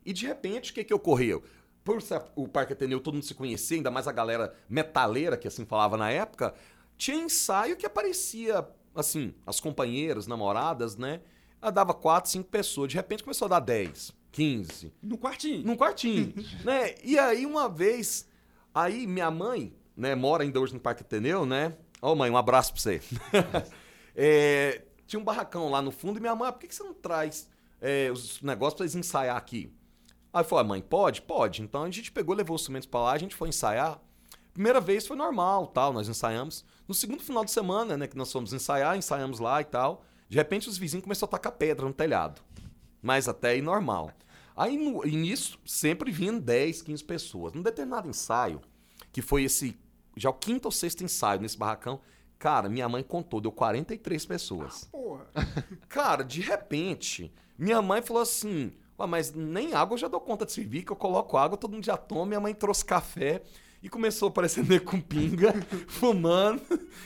[0.06, 1.44] E de repente, o que que ocorreu?
[1.84, 2.00] Por
[2.36, 5.98] o Parque Ateneu todo mundo se conhecia, ainda mais a galera metaleira, que assim falava
[5.98, 6.54] na época,
[6.96, 11.22] tinha ensaio que aparecia, assim, as companheiras, namoradas, né?
[11.60, 12.90] Ela dava quatro, cinco pessoas.
[12.90, 15.66] De repente começou a dar 10, 15, No quartinho.
[15.66, 16.34] num quartinho,
[16.64, 16.96] né?
[17.04, 18.28] E aí, uma vez,
[18.74, 21.76] aí minha mãe, né, mora ainda hoje no Parque Ateneu, né?
[22.02, 23.02] Ô, mãe, um abraço pra você.
[24.14, 26.84] É, tinha um barracão lá no fundo e minha mãe, ah, por que, que você
[26.84, 29.74] não traz é, os negócios pra eles ensaiar aqui?
[30.34, 31.22] Aí falei, ah, mãe, pode?
[31.22, 31.62] Pode.
[31.62, 34.00] Então a gente pegou, levou os instrumentos pra lá, a gente foi ensaiar.
[34.54, 36.66] Primeira vez foi normal, tal, nós ensaiamos.
[36.88, 40.04] No segundo final de semana, né, que nós fomos ensaiar, ensaiamos lá e tal.
[40.28, 42.42] De repente os vizinhos começaram a tacar pedra no telhado.
[43.02, 44.12] Mas até aí normal.
[44.56, 47.54] Aí no início, sempre vinham 10, 15 pessoas.
[47.54, 48.62] Num determinado ensaio,
[49.12, 49.78] que foi esse,
[50.16, 52.02] já o quinto ou sexto ensaio nesse barracão,
[52.38, 54.84] cara, minha mãe contou, deu 43 pessoas.
[54.86, 55.26] Porra.
[55.88, 58.72] Cara, de repente, minha mãe falou assim: "Ué,
[59.08, 61.86] mas nem água eu já dou conta de servir, que eu coloco água, todo mundo
[61.86, 62.26] já toma.
[62.26, 63.42] Minha mãe trouxe café
[63.82, 65.54] e começou a aparecer nego com pinga,
[65.88, 66.62] fumando.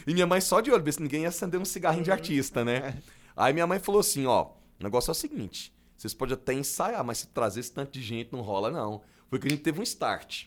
[0.05, 2.63] E minha mãe só de olho, ver se ninguém ia acender um cigarrinho de artista,
[2.65, 2.97] né?
[3.35, 7.03] Aí minha mãe falou assim: ó, o negócio é o seguinte: vocês podem até ensaiar,
[7.03, 9.01] mas se trazer esse tanto de gente não rola, não.
[9.29, 10.45] Foi que a gente teve um start.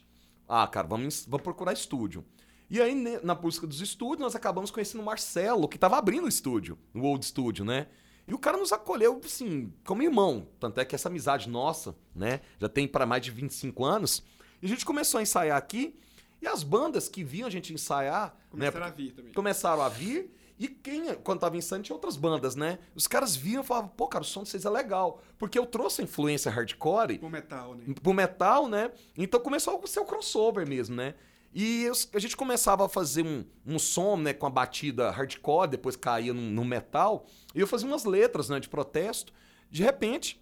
[0.49, 2.25] Ah, cara, vamos, vamos procurar estúdio.
[2.71, 6.25] E aí, ne- na busca dos estúdios, nós acabamos conhecendo o Marcelo, que tava abrindo
[6.25, 7.87] o estúdio, o Old Studio, né?
[8.29, 10.47] E o cara nos acolheu, assim, como irmão.
[10.61, 14.23] Tanto é que essa amizade nossa, né, já tem para mais de 25 anos.
[14.61, 15.99] E a gente começou a ensaiar aqui,
[16.43, 19.33] e as bandas que viam a gente ensaiar, Começaram né, a vir também.
[19.33, 20.31] começaram a vir.
[20.59, 22.81] E quem, quando tava ensaiando, tinha outras bandas, né?
[22.95, 25.23] Os caras viam e falavam, pô, cara, o som de vocês é legal.
[25.38, 27.95] Porque eu trouxe a influência hardcore O metal, né?
[28.03, 28.91] pro metal, né?
[29.17, 31.14] Então começou a ser o crossover mesmo, né?
[31.61, 35.68] E os- a gente começava a fazer um, um som, né, com a batida hardcore,
[35.68, 39.33] depois caía no, no metal, e eu fazia umas letras, né, de protesto.
[39.68, 40.40] De repente,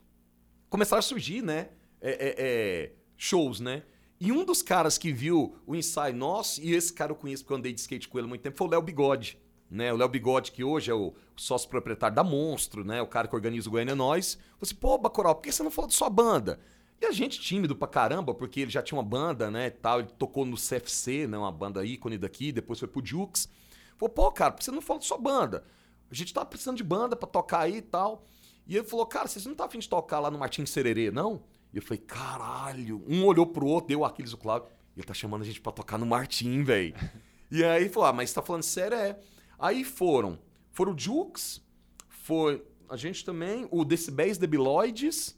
[0.68, 1.70] começaram a surgir, né,
[2.02, 3.82] é, é, é, shows, né?
[4.20, 7.54] E um dos caras que viu o ensaio nosso, e esse cara eu conheço porque
[7.54, 9.38] eu andei de skate com ele há muito tempo, foi o Léo Bigode.
[9.70, 9.90] Né?
[9.90, 13.00] O Léo Bigode, que hoje é o sócio proprietário da Monstro, né?
[13.00, 14.34] O cara que organiza o Goiânia é Nós.
[14.34, 16.60] Falei assim, pô, Bacoral, por que você não falou de sua banda?
[17.00, 20.00] E a gente tímido pra caramba, porque ele já tinha uma banda, né, e tal.
[20.00, 23.48] Ele tocou no CFC, né, uma banda ícone daqui, depois foi pro Jukes.
[23.96, 25.64] Falou, pô, cara, por que você não falou de sua banda?
[26.10, 28.26] A gente tava precisando de banda pra tocar aí e tal.
[28.66, 31.42] E ele falou, cara, vocês não tá afim de tocar lá no Martins Sererê, não?
[31.72, 33.04] E eu falei, caralho.
[33.06, 34.68] Um olhou pro outro, deu o Aquiles o Cláudio.
[34.96, 36.94] Ele tá chamando a gente pra tocar no Martim, velho.
[37.50, 38.96] e aí falou, ah, mas você tá falando sério?
[38.96, 39.18] É.
[39.58, 40.38] Aí foram.
[40.72, 41.62] Foram o Jukes,
[42.08, 45.36] foi a gente também, o Decibéis Debiloides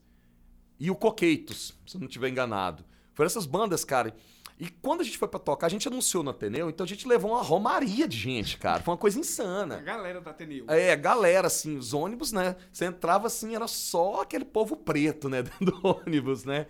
[0.79, 2.85] e o Coqueitos, se eu não estiver enganado.
[3.14, 4.14] Foram essas bandas, cara.
[4.61, 7.07] E quando a gente foi pra tocar, a gente anunciou no Ateneu, então a gente
[7.07, 8.83] levou uma romaria de gente, cara.
[8.83, 9.77] Foi uma coisa A insana.
[9.81, 10.64] galera da Ateneu.
[10.69, 12.57] É, galera, assim, os ônibus, né?
[12.73, 15.43] Você entrava assim, era só aquele povo preto, né?
[15.45, 16.67] Dentro do ônibus, né?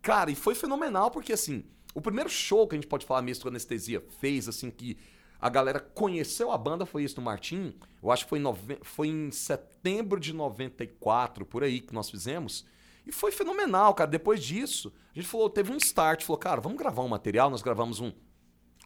[0.00, 1.64] Cara, e foi fenomenal, porque assim,
[1.94, 4.96] o primeiro show que a gente pode falar mesmo que a Anestesia fez, assim, que
[5.38, 7.74] a galera conheceu a banda foi isso no Martim.
[8.02, 8.78] Eu acho que foi em, nove...
[8.82, 12.64] foi em setembro de 94, por aí, que nós fizemos.
[13.06, 14.10] E foi fenomenal, cara.
[14.10, 17.48] Depois disso, a gente falou, teve um start, falou, cara, vamos gravar um material.
[17.48, 18.12] Nós gravamos um,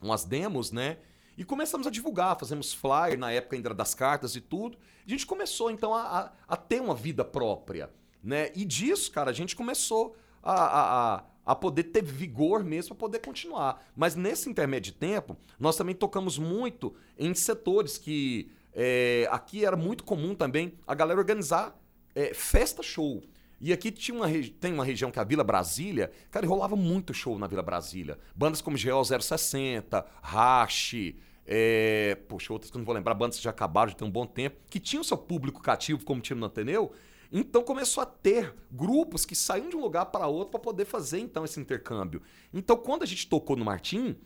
[0.02, 0.98] umas demos, né?
[1.36, 4.76] E começamos a divulgar, fazemos flyer, na época ainda das cartas e tudo.
[5.06, 7.90] A gente começou, então, a, a, a ter uma vida própria,
[8.22, 8.50] né?
[8.54, 13.06] E disso, cara, a gente começou a, a, a, a poder ter vigor mesmo para
[13.06, 13.82] poder continuar.
[13.96, 19.76] Mas nesse intermédio de tempo, nós também tocamos muito em setores que é, aqui era
[19.76, 21.76] muito comum também a galera organizar
[22.14, 23.22] é, festa show.
[23.60, 24.26] E aqui tinha uma
[24.58, 28.18] tem uma região que é a Vila Brasília, cara, rolava muito show na Vila Brasília.
[28.34, 33.44] Bandas como GO 060, Rache, é, poxa, outras que eu não vou lembrar, bandas que
[33.44, 36.46] já acabaram, já tem um bom tempo, que tinham seu público cativo, como tinha no
[36.46, 36.92] Ateneu.
[37.32, 41.20] Então começou a ter grupos que saíam de um lugar para outro para poder fazer
[41.20, 42.22] então esse intercâmbio.
[42.52, 44.16] Então quando a gente tocou no Martim,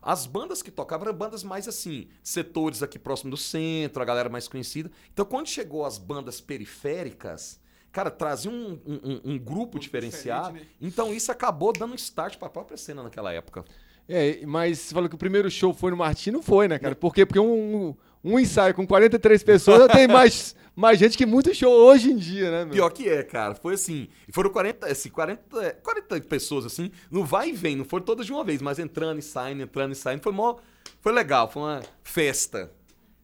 [0.00, 4.28] as bandas que tocavam eram bandas mais assim, setores aqui próximo do centro, a galera
[4.28, 4.90] mais conhecida.
[5.12, 7.60] Então quando chegou as bandas periféricas,
[7.96, 10.52] cara, trazia um, um- um- um grupo diferenciado.
[10.54, 10.60] né?
[10.80, 13.64] Então isso acabou dando um start para a própria cena naquela época.
[14.08, 16.94] É, mas você falou que o primeiro show foi no Martim, não foi, né, cara?
[16.94, 17.24] Por quê?
[17.26, 21.72] Porque um, um ensaio com 43 pessoas já tem mais, mais gente que muito show
[21.72, 22.74] hoje em dia, né, meu?
[22.74, 23.54] Pior que é, cara.
[23.56, 24.08] Foi assim.
[24.28, 27.74] E foram 40, assim, 40, é, 40 pessoas, assim, no vai e vem.
[27.76, 30.22] Não foram todas de uma vez, mas entrando e saindo, entrando e saindo.
[30.22, 30.56] Foi mó,
[31.00, 32.70] Foi legal, foi uma festa.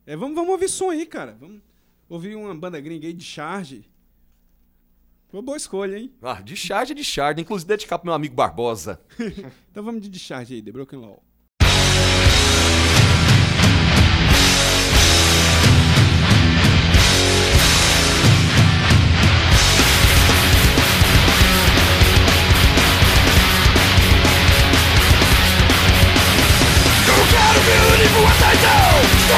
[0.06, 1.36] É, vamos, vamos ouvir som aí, cara.
[1.38, 1.60] Vamos
[2.08, 3.84] ouvir uma banda gringa aí de charge.
[5.32, 6.12] Foi uma boa escolha, hein?
[6.20, 7.40] Ah, de charge, de charge.
[7.40, 9.00] Inclusive dedicar pro meu amigo Barbosa.
[9.70, 11.22] Então vamos de discharge aí, The Broken Law.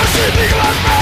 [0.05, 0.93] Esse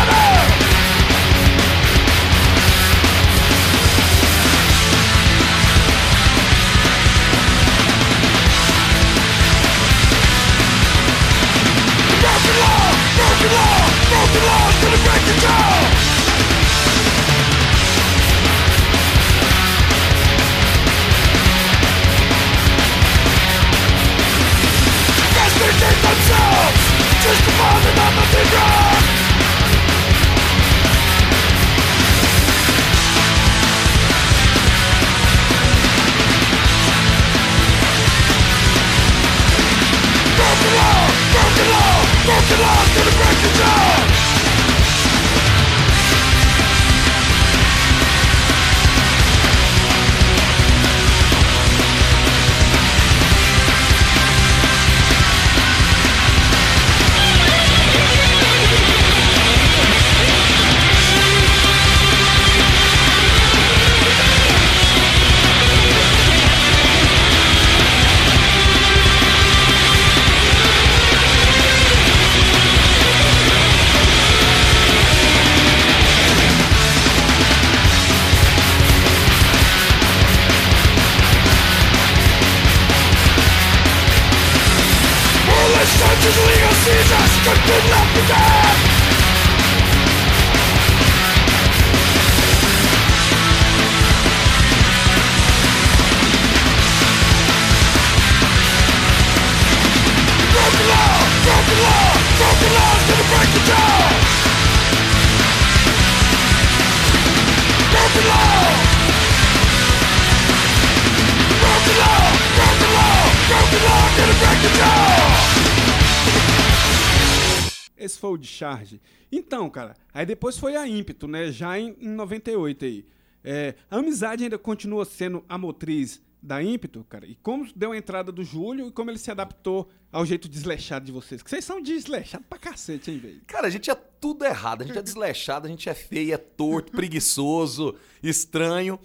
[119.30, 121.50] Então, cara, aí depois foi a ímpeto, né?
[121.52, 123.06] Já em, em 98 aí.
[123.44, 127.26] É, a amizade ainda continua sendo a motriz da ímpeto, cara.
[127.26, 131.04] E como deu a entrada do Júlio e como ele se adaptou ao jeito desleixado
[131.06, 131.42] de vocês.
[131.42, 133.40] Que vocês são desleixados pra cacete, hein, velho?
[133.46, 134.82] Cara, a gente é tudo errado.
[134.82, 138.98] A gente é desleixado, a gente é feio, é torto, preguiçoso, estranho.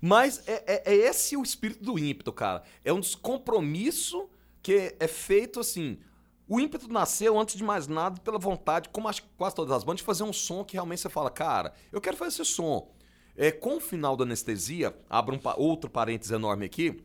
[0.00, 2.62] Mas é, é- é esse o espírito do ímpeto, cara.
[2.84, 4.28] É um descompromisso
[4.62, 5.98] que é feito assim.
[6.46, 9.82] O ímpeto nasceu, antes de mais nada, pela vontade, como acho que quase todas as
[9.82, 12.90] bandas, de fazer um som que realmente você fala, cara, eu quero fazer esse som.
[13.36, 17.02] É, com o final da anestesia, abro um outro parênteses enorme aqui,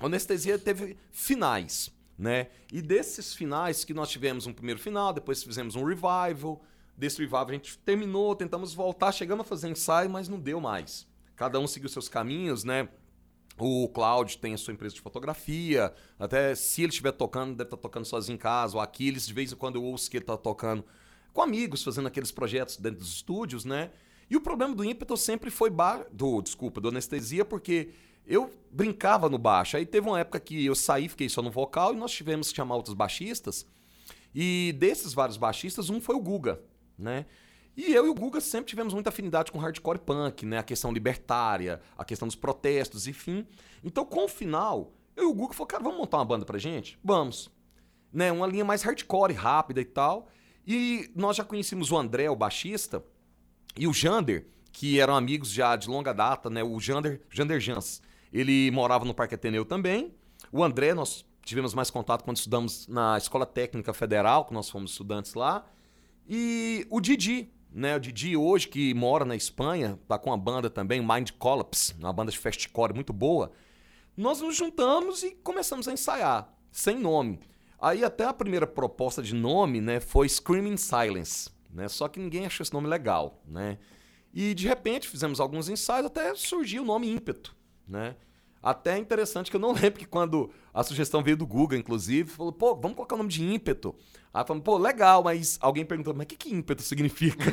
[0.00, 2.48] a anestesia teve finais, né?
[2.72, 6.62] E desses finais que nós tivemos um primeiro final, depois fizemos um revival.
[6.96, 11.06] Desse revival a gente terminou, tentamos voltar, chegamos a fazer ensaio, mas não deu mais.
[11.36, 12.88] Cada um seguiu seus caminhos, né?
[13.58, 15.92] O Cláudio tem a sua empresa de fotografia.
[16.18, 18.76] Até se ele estiver tocando, deve estar tocando sozinho em casa.
[18.76, 20.84] O Aquiles, de vez em quando eu ouço que ele está tocando
[21.32, 23.90] com amigos, fazendo aqueles projetos dentro dos estúdios, né?
[24.30, 26.06] E o problema do ímpeto sempre foi ba...
[26.12, 27.90] do, desculpa, do anestesia, porque
[28.26, 29.76] eu brincava no baixo.
[29.76, 32.56] Aí teve uma época que eu saí, fiquei só no vocal, e nós tivemos que
[32.56, 33.66] chamar outros baixistas.
[34.34, 36.60] E desses vários baixistas, um foi o Guga,
[36.98, 37.24] né?
[37.78, 40.58] E eu e o Guga sempre tivemos muita afinidade com hardcore punk, né?
[40.58, 43.46] A questão libertária, a questão dos protestos, enfim.
[43.84, 46.58] Então, com o final, eu e o Guga falou, cara, vamos montar uma banda pra
[46.58, 46.98] gente?
[47.04, 47.48] Vamos.
[48.12, 48.32] Né?
[48.32, 50.26] Uma linha mais hardcore, rápida e tal.
[50.66, 53.00] E nós já conhecíamos o André, o baixista,
[53.76, 56.64] e o Jander, que eram amigos já de longa data, né?
[56.64, 58.02] O Jander, Jander Jans.
[58.32, 60.12] Ele morava no Parque Ateneu também.
[60.50, 64.90] O André, nós tivemos mais contato quando estudamos na Escola Técnica Federal, que nós fomos
[64.90, 65.64] estudantes lá.
[66.28, 67.96] E o Didi, né?
[67.96, 72.12] O Didi hoje, que mora na Espanha, tá com uma banda também, Mind Collapse, uma
[72.12, 73.52] banda de fastcore muito boa.
[74.16, 77.40] Nós nos juntamos e começamos a ensaiar, sem nome.
[77.80, 81.88] Aí até a primeira proposta de nome, né, foi Screaming Silence, né?
[81.88, 83.78] Só que ninguém achou esse nome legal, né?
[84.34, 87.54] E de repente fizemos alguns ensaios até surgiu o nome Ímpeto,
[87.86, 88.16] né?
[88.62, 92.30] Até é interessante que eu não lembro que quando a sugestão veio do Google, inclusive,
[92.30, 93.94] falou, pô, vamos colocar o nome de ímpeto.
[94.32, 97.44] Aí falamos, pô, legal, mas alguém perguntou, mas o que, que ímpeto significa?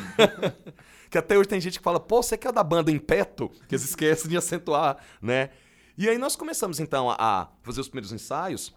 [1.10, 3.76] que até hoje tem gente que fala, pô, você que é da banda Impeto, que
[3.76, 5.50] eles esquecem de acentuar, né?
[5.98, 8.74] E aí nós começamos então a fazer os primeiros ensaios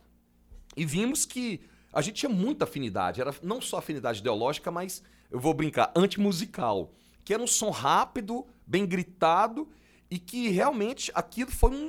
[0.76, 1.61] e vimos que
[1.93, 3.20] a gente tinha muita afinidade.
[3.20, 6.93] Era não só afinidade ideológica, mas, eu vou brincar, antimusical.
[7.24, 9.68] Que era um som rápido, bem gritado,
[10.11, 11.87] e que realmente aquilo foi um.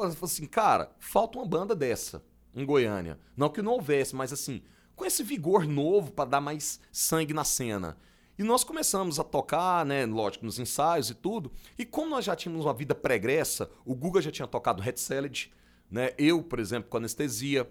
[0.00, 2.22] Falei assim, cara, falta uma banda dessa
[2.54, 3.18] em Goiânia.
[3.36, 4.62] Não que não houvesse, mas assim,
[4.96, 7.96] com esse vigor novo para dar mais sangue na cena.
[8.38, 11.52] E nós começamos a tocar, né, lógico, nos ensaios e tudo.
[11.78, 15.48] E como nós já tínhamos uma vida pregressa, o Guga já tinha tocado Red Salad,
[15.90, 16.14] né?
[16.16, 17.70] Eu, por exemplo, com anestesia.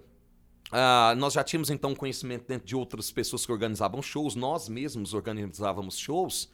[0.71, 5.15] Ah, nós já tínhamos então conhecimento dentro de outras pessoas que organizavam shows, nós mesmos
[5.15, 6.51] organizávamos shows.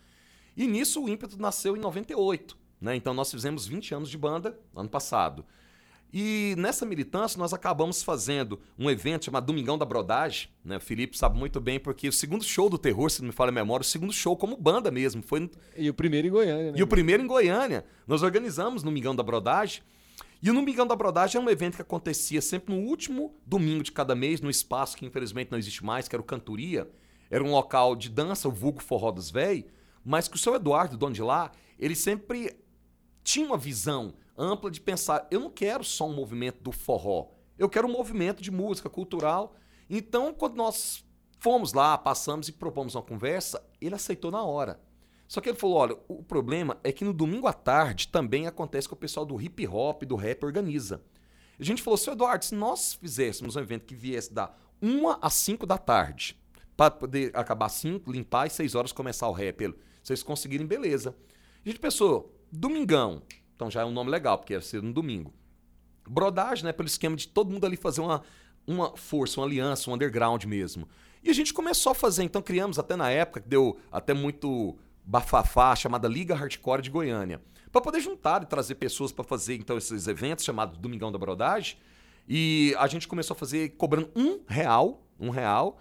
[0.55, 2.57] E nisso o ímpeto nasceu em 98.
[2.80, 2.95] Né?
[2.95, 5.45] Então nós fizemos 20 anos de banda ano passado.
[6.18, 10.47] E nessa militância nós acabamos fazendo um evento chamado Domingão da Brodagem.
[10.63, 10.78] Né?
[10.78, 13.49] O Felipe sabe muito bem, porque o segundo show do terror, se não me falha
[13.49, 15.22] a memória, o segundo show como banda mesmo.
[15.22, 16.78] Foi no- E o primeiro em Goiânia, né?
[16.80, 17.84] e o primeiro em Goiânia.
[18.07, 19.84] Nós organizamos no Mingão da Brodagem.
[20.41, 23.84] E o No Mingão da Brodagem é um evento que acontecia sempre no último domingo
[23.84, 26.88] de cada mês, no espaço que infelizmente não existe mais, que era o Cantoria.
[27.30, 29.66] Era um local de dança, o vulgo Forró dos Véi,
[30.03, 32.55] mas que o seu Eduardo, dono de lá, ele sempre
[33.24, 37.69] tinha uma visão ampla de pensar, eu não quero só um movimento do forró, eu
[37.69, 39.55] quero um movimento de música cultural.
[39.89, 41.05] Então, quando nós
[41.39, 44.79] fomos lá, passamos e propomos uma conversa, ele aceitou na hora.
[45.27, 48.88] Só que ele falou: olha, o problema é que no domingo à tarde também acontece
[48.88, 51.01] que o pessoal do hip hop, do rap, organiza.
[51.59, 55.33] A gente falou, seu Eduardo, se nós fizéssemos um evento que viesse da 1 às
[55.36, 56.38] 5 da tarde,
[56.75, 59.73] para poder acabar 5, limpar e 6 horas começar o rap,
[60.03, 61.15] vocês conseguirem, beleza.
[61.65, 63.23] A gente pensou, domingão,
[63.55, 65.33] então já é um nome legal, porque ia ser no domingo.
[66.07, 66.71] Brodagem, né?
[66.71, 68.21] Pelo esquema de todo mundo ali fazer uma,
[68.67, 70.87] uma força, uma aliança, um underground mesmo.
[71.23, 74.77] E a gente começou a fazer, então criamos até na época, que deu até muito
[75.03, 77.41] bafafá, chamada Liga Hardcore de Goiânia.
[77.71, 81.77] Para poder juntar e trazer pessoas para fazer então esses eventos, chamado Domingão da Brodagem.
[82.27, 85.79] E a gente começou a fazer cobrando um real, um real.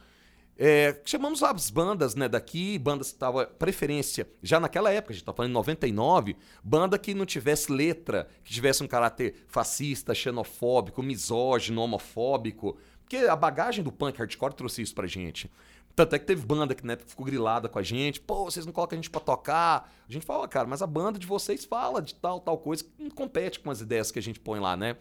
[0.56, 4.28] É, chamamos as bandas né, daqui, bandas que estavam preferência.
[4.42, 8.52] Já naquela época, a gente tá falando em 99, banda que não tivesse letra, que
[8.52, 12.78] tivesse um caráter fascista, xenofóbico, misógino, homofóbico.
[13.00, 15.50] Porque a bagagem do punk hardcore trouxe isso pra gente.
[15.94, 18.20] Tanto é que teve banda que né, ficou grilada com a gente.
[18.20, 19.92] Pô, vocês não colocam a gente pra tocar.
[20.08, 22.90] A gente fala, cara, mas a banda de vocês fala de tal, tal coisa que
[22.98, 24.96] não compete com as ideias que a gente põe lá, né?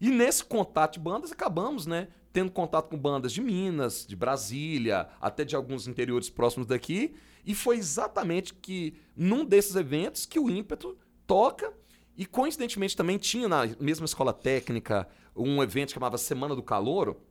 [0.00, 2.08] E nesse contato de bandas, acabamos, né?
[2.34, 7.14] Tendo contato com bandas de Minas, de Brasília, até de alguns interiores próximos daqui.
[7.46, 11.72] E foi exatamente que num desses eventos que o ímpeto toca.
[12.16, 17.22] E coincidentemente também tinha na mesma escola técnica um evento que chamava Semana do Calouro.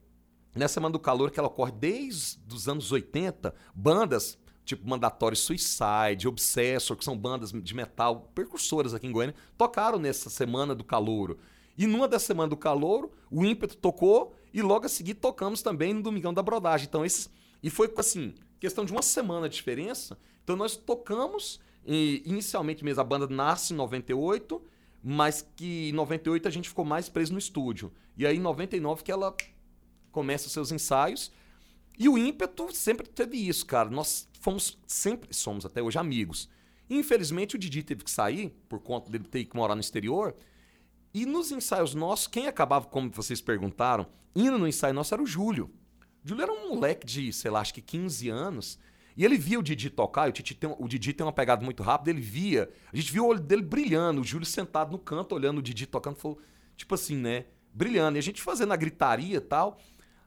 [0.56, 6.28] Nessa Semana do Calor, que ela ocorre desde os anos 80, bandas tipo Mandatório Suicide,
[6.28, 11.38] Obsessor, que são bandas de metal percursoras aqui em Goiânia, tocaram nessa Semana do Calouro.
[11.78, 15.93] E numa da Semana do Calouro, o ímpeto tocou e logo a seguir tocamos também
[15.93, 16.88] no Domingão da Brodagem.
[16.88, 17.30] Então, esses.
[17.62, 20.18] E foi assim, questão de uma semana de diferença.
[20.43, 24.62] Então, nós tocamos, e, inicialmente mesmo, a banda nasce em 98,
[25.01, 27.91] mas que em 98 a gente ficou mais preso no estúdio.
[28.16, 29.36] E aí, em 99, que ela
[30.12, 31.32] começa os seus ensaios.
[31.97, 33.89] E o ímpeto sempre teve isso, cara.
[33.89, 36.49] Nós fomos, sempre somos até hoje amigos.
[36.89, 40.36] Infelizmente, o Didi teve que sair, por conta dele ter que morar no exterior.
[41.14, 45.28] E nos ensaios nossos, quem acabava, como vocês perguntaram, indo no ensaio nosso era o
[45.28, 45.70] Júlio.
[46.24, 48.80] O Júlio era um moleque de, sei lá, acho que 15 anos.
[49.16, 51.84] E ele via o Didi tocar, o, Didi tem, o Didi tem uma pegada muito
[51.84, 52.68] rápida, ele via.
[52.91, 55.86] A gente viu o olho dele brilhando, o Júlio sentado no canto, olhando o Didi
[55.86, 56.39] tocando, falou,
[56.76, 57.45] tipo assim, né?
[57.72, 58.18] Brilhando.
[58.18, 59.78] E a gente fazendo a gritaria e tal.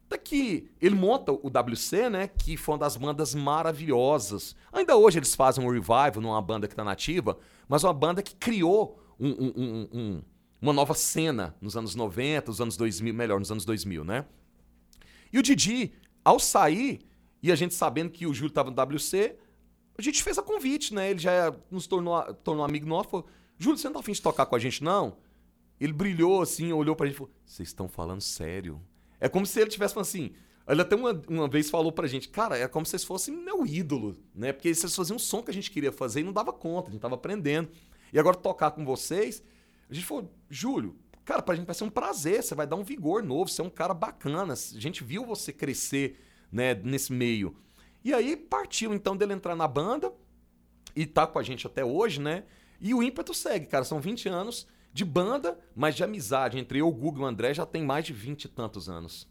[0.07, 2.29] Até que ele monta o WC, né?
[2.29, 4.55] Que foi uma das bandas maravilhosas.
[4.73, 7.37] Ainda hoje eles fazem um revival numa banda que tá nativa,
[7.69, 10.23] mas uma banda que criou um- um- um- um-
[10.61, 14.25] uma nova cena nos anos 90, nos anos 2000, melhor, nos anos 2000, né?
[15.33, 15.93] E o Didi,
[16.25, 17.01] ao sair,
[17.43, 19.37] e a gente sabendo que o Júlio estava no WC,
[19.99, 21.11] a gente fez a convite, né?
[21.11, 23.27] Ele já nos tornou, tornou amigo nosso, falou,
[23.59, 25.17] Júlio, você não tá afim de tocar com a gente, não?
[25.81, 28.81] Ele brilhou assim, olhou pra gente e falou, vocês estão falando sério?
[29.21, 30.33] É como se ele tivesse falando assim.
[30.69, 33.65] Ele até uma, uma vez falou pra gente, cara, é como se vocês fossem meu
[33.65, 34.53] ídolo, né?
[34.53, 36.93] Porque vocês faziam um som que a gente queria fazer e não dava conta, a
[36.93, 37.69] gente tava aprendendo.
[38.13, 39.43] E agora tocar com vocês,
[39.89, 42.85] a gente falou, Júlio, cara, pra gente vai ser um prazer, você vai dar um
[42.85, 46.21] vigor novo, você é um cara bacana, a gente viu você crescer,
[46.51, 47.57] né, nesse meio.
[48.05, 50.13] E aí partiu então dele entrar na banda
[50.95, 52.45] e tá com a gente até hoje, né?
[52.81, 56.89] E o ímpeto segue, cara, são 20 anos de banda, mas de amizade entre eu,
[56.89, 59.29] o Google e o André já tem mais de 20 e tantos anos.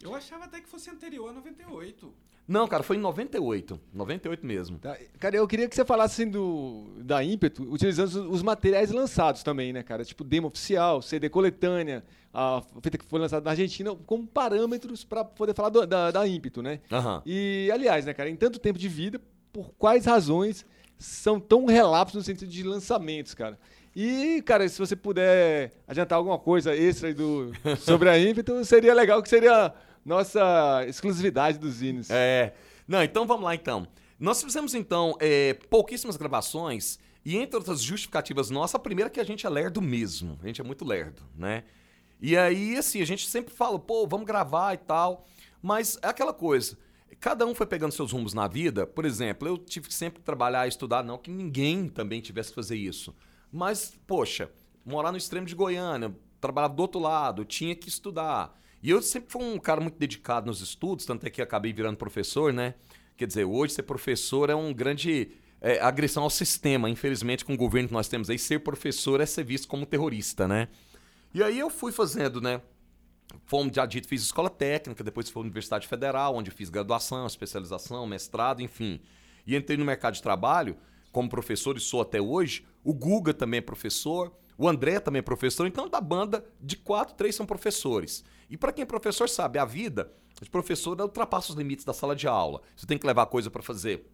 [0.00, 2.14] Eu achava até que fosse anterior a 98.
[2.46, 3.80] Não, cara, foi em 98.
[3.94, 4.78] 98 mesmo.
[4.78, 9.42] Tá, Cara, eu queria que você falasse assim, do, da ímpeto, utilizando os, materiais lançados
[9.42, 10.04] também, né, cara?
[10.04, 15.24] Tipo demo oficial, CD coletânea, a fita que foi lançada na Argentina, como parâmetros para
[15.24, 16.80] poder falar do- da, da ímpeto, né?
[16.90, 17.22] Aham.
[17.24, 19.20] E, aliás, né, cara, em tanto tempo de vida,
[19.52, 20.66] por quais razões
[20.98, 23.58] são tão relapsos no sentido de lançamentos, cara?
[23.94, 29.22] E, cara, se você puder adiantar alguma coisa extra do, sobre a ímpeto, seria legal
[29.22, 29.72] que seria
[30.04, 32.10] nossa exclusividade dos zines.
[32.10, 32.54] É.
[32.86, 33.86] Não, então vamos lá então.
[34.18, 39.20] Nós fizemos então é, pouquíssimas gravações e entre outras justificativas nossas, a primeira é que
[39.20, 40.38] a gente é lerdo mesmo.
[40.42, 41.64] A gente é muito lerdo, né?
[42.20, 45.26] E aí, assim, a gente sempre fala, pô, vamos gravar e tal.
[45.60, 46.78] Mas é aquela coisa.
[47.20, 48.86] Cada um foi pegando seus rumos na vida.
[48.86, 52.76] Por exemplo, eu tive que sempre trabalhar estudar, não que ninguém também tivesse que fazer
[52.76, 53.14] isso.
[53.50, 54.50] Mas, poxa,
[54.84, 58.56] morar no extremo de Goiânia, trabalhar do outro lado, tinha que estudar.
[58.82, 61.96] E eu sempre fui um cara muito dedicado nos estudos, tanto é que acabei virando
[61.96, 62.74] professor, né?
[63.16, 65.30] Quer dizer, hoje ser professor é um grande
[65.60, 66.90] é, agressão ao sistema.
[66.90, 70.48] Infelizmente, com o governo que nós temos aí, ser professor é ser visto como terrorista,
[70.48, 70.68] né?
[71.32, 72.60] E aí eu fui fazendo, né?
[73.46, 78.06] Fomos, já dito, fiz escola técnica, depois fui à Universidade Federal, onde fiz graduação, especialização,
[78.06, 79.00] mestrado, enfim.
[79.46, 80.76] E entrei no mercado de trabalho
[81.12, 82.66] como professor e sou até hoje.
[82.82, 85.66] O Guga também é professor, o André também é professor.
[85.66, 88.24] Então, da banda, de quatro, três são professores.
[88.52, 92.14] E para quem é professor sabe, a vida de professor ultrapassa os limites da sala
[92.14, 92.60] de aula.
[92.76, 94.06] Você tem que levar coisa para fazer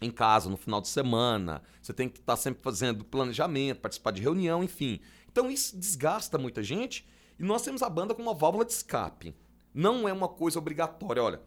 [0.00, 4.20] em casa no final de semana, você tem que estar sempre fazendo planejamento, participar de
[4.20, 4.98] reunião, enfim.
[5.30, 7.06] Então isso desgasta muita gente
[7.38, 9.32] e nós temos a banda como uma válvula de escape.
[9.72, 11.40] Não é uma coisa obrigatória, olha.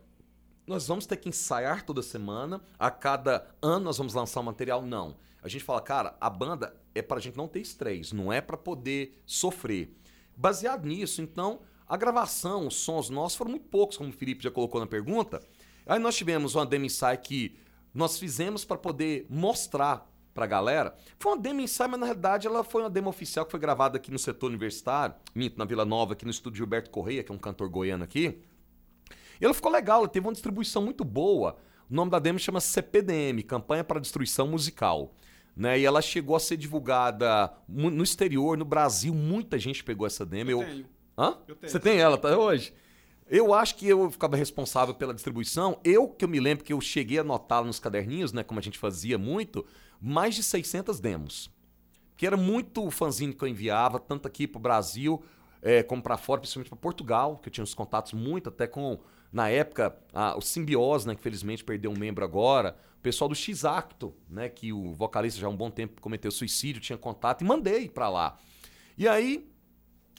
[0.65, 4.81] Nós vamos ter que ensaiar toda semana, a cada ano nós vamos lançar um material,
[4.81, 5.17] não.
[5.43, 8.55] A gente fala, cara, a banda é pra gente não ter estresse, não é pra
[8.55, 9.97] poder sofrer.
[10.37, 11.59] Baseado nisso, então,
[11.91, 15.41] a gravação, os sons nossos foram muito poucos, como o Felipe já colocou na pergunta.
[15.85, 17.53] Aí nós tivemos uma demo ensaio que
[17.93, 20.95] nós fizemos para poder mostrar pra galera.
[21.19, 23.97] Foi uma demo ensaio, mas na realidade ela foi uma demo oficial que foi gravada
[23.97, 27.35] aqui no setor universitário, minto, na Vila Nova, aqui no estúdio Gilberto Correia, que é
[27.35, 28.39] um cantor goiano aqui.
[29.41, 31.57] E ela ficou legal, ela teve uma distribuição muito boa.
[31.89, 35.13] O nome da demo chama CPDM, Campanha para Destruição Musical.
[35.53, 35.81] Né?
[35.81, 40.51] E ela chegou a ser divulgada no exterior, no Brasil, muita gente pegou essa demo.
[40.51, 41.00] Eu, tenho.
[41.17, 41.37] Hã?
[41.69, 42.73] Você tem ela até hoje?
[43.27, 45.79] Eu acho que eu ficava responsável pela distribuição.
[45.83, 48.63] Eu que eu me lembro que eu cheguei a anotar nos caderninhos, né, como a
[48.63, 49.65] gente fazia muito,
[50.01, 51.49] mais de 600 demos.
[52.17, 55.23] Que era muito fanzine que eu enviava, tanto aqui pro Brasil,
[55.61, 58.99] eh, como para fora, principalmente para Portugal, que eu tinha uns contatos muito, até com,
[59.31, 63.35] na época, a- o Simbiose, né, que felizmente perdeu um membro agora, o pessoal do
[63.35, 67.45] X-Acto, né, que o vocalista já há um bom tempo cometeu suicídio, tinha contato, e
[67.45, 68.37] mandei para lá.
[68.97, 69.49] E aí,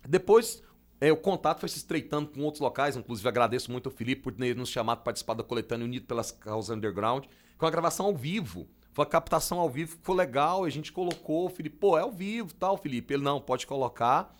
[0.08, 0.62] depois,
[1.02, 4.32] é, o contato foi se estreitando com outros locais, inclusive agradeço muito ao Felipe por
[4.32, 7.24] ter nos chamado para participar da coletânea Unido pelas Causas Underground,
[7.58, 8.68] com a gravação ao vivo.
[8.92, 12.12] Foi a captação ao vivo, ficou legal, a gente colocou, o Felipe, pô, é ao
[12.12, 13.14] vivo tal, Felipe.
[13.14, 14.32] Ele, não, pode colocar.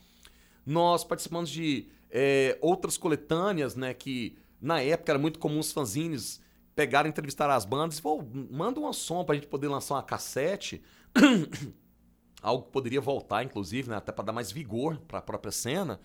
[0.64, 6.40] Nós participamos de é, outras coletâneas, né, que na época era muito comum os fanzines
[6.76, 10.80] pegarem, entrevistar as bandas e, pô, manda um som pra gente poder lançar uma cassete.
[12.40, 15.98] algo que poderia voltar, inclusive, né, até para dar mais vigor para a própria cena.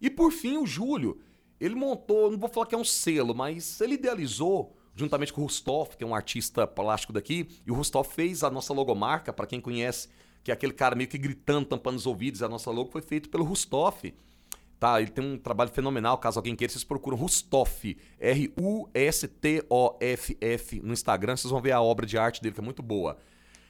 [0.00, 1.20] E por fim, o Júlio,
[1.60, 5.44] ele montou, não vou falar que é um selo, mas ele idealizou, juntamente com o
[5.44, 9.46] Rustoff, que é um artista plástico daqui, e o Rustoff fez a nossa logomarca, para
[9.46, 10.08] quem conhece,
[10.42, 13.28] que é aquele cara meio que gritando, tampando os ouvidos, a nossa logo foi feito
[13.28, 14.14] pelo Rustoff.
[14.78, 18.80] Tá, ele tem um trabalho fenomenal, caso alguém queira, vocês procuram Rustoff, R-U-S-T-O-F-F
[20.80, 23.18] no Instagram, vocês vão ver a obra de arte dele, que é muito boa.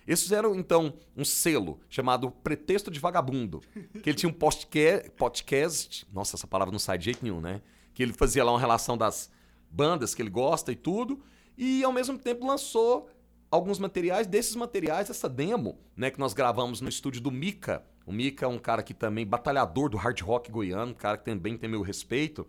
[0.09, 3.61] Eles fizeram, então, um selo chamado Pretexto de Vagabundo.
[4.03, 6.09] Que ele tinha um podcast, podcast.
[6.11, 7.61] Nossa, essa palavra não sai de jeito nenhum, né?
[7.93, 9.31] Que ele fazia lá uma relação das
[9.71, 11.23] bandas que ele gosta e tudo.
[11.59, 13.11] E, ao mesmo tempo, lançou
[13.51, 14.27] alguns materiais.
[14.27, 16.11] Desses materiais, essa demo, né?
[16.11, 17.85] Que nós gravamos no estúdio do Mika.
[18.07, 21.27] O Mika é um cara que também, batalhador do hard rock goiano, um cara que
[21.27, 22.47] também tem meu respeito.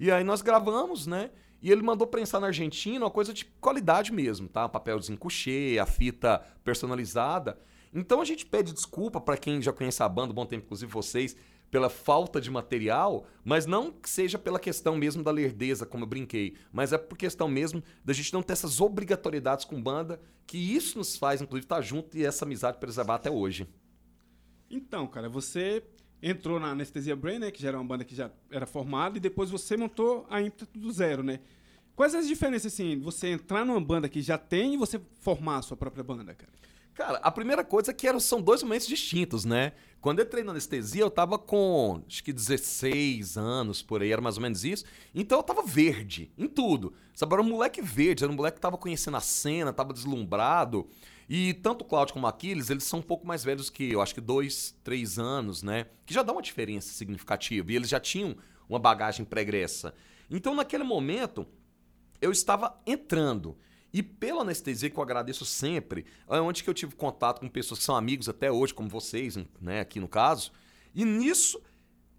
[0.00, 1.30] E aí nós gravamos, né?
[1.66, 4.68] E ele mandou prensar na Argentina uma coisa de qualidade mesmo, tá?
[4.68, 7.58] Papelzinho couché, a fita personalizada.
[7.92, 11.36] Então a gente pede desculpa para quem já conhece a banda, bom tempo, inclusive vocês,
[11.68, 16.08] pela falta de material, mas não que seja pela questão mesmo da lerdeza, como eu
[16.08, 20.56] brinquei, mas é por questão mesmo da gente não ter essas obrigatoriedades com banda, que
[20.56, 23.66] isso nos faz, inclusive, estar junto e essa amizade preservar até hoje.
[24.70, 25.82] Então, cara, você
[26.22, 27.50] entrou na Anestesia Brain, né?
[27.50, 30.78] Que já era uma banda que já era formada, e depois você montou a ímpeto
[30.78, 31.40] do zero, né?
[31.96, 35.62] Quais as diferenças, assim, você entrar numa banda que já tem e você formar a
[35.62, 36.52] sua própria banda, cara?
[36.92, 39.72] Cara, a primeira coisa é que eram, são dois momentos distintos, né?
[40.00, 44.20] Quando eu entrei na anestesia, eu tava com acho que 16 anos por aí, era
[44.20, 44.84] mais ou menos isso.
[45.14, 46.92] Então eu tava verde em tudo.
[47.14, 50.86] Sabe, era um moleque verde, era um moleque que tava conhecendo a cena, tava deslumbrado.
[51.28, 54.00] E tanto o Cláudio como o Aquiles, eles são um pouco mais velhos que eu,
[54.00, 55.86] acho que dois, três anos, né?
[56.04, 57.72] Que já dá uma diferença significativa.
[57.72, 58.36] E eles já tinham
[58.68, 59.94] uma bagagem pregressa.
[60.30, 61.46] Então, naquele momento,
[62.20, 63.56] eu estava entrando.
[63.92, 67.78] E pela anestesia, que eu agradeço sempre, é onde que eu tive contato com pessoas
[67.78, 70.52] que são amigos até hoje, como vocês, né, aqui no caso.
[70.94, 71.60] E nisso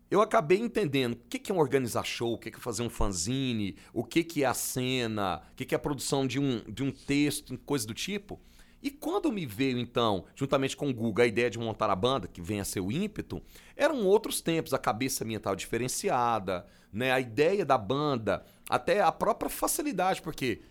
[0.10, 4.04] eu acabei entendendo o que, é organizar show, o que, é fazer um fanzine, o
[4.04, 7.86] que, é a cena, o que, é a produção de um, de um texto, coisa
[7.86, 8.40] do tipo.
[8.82, 12.28] E quando me veio, então, juntamente com o Guga, a ideia de montar a banda,
[12.28, 13.42] que vem a ser o ímpeto,
[13.76, 17.12] eram outros tempos, a cabeça minha estava diferenciada, né?
[17.12, 20.62] a ideia da banda, até a própria facilidade, porque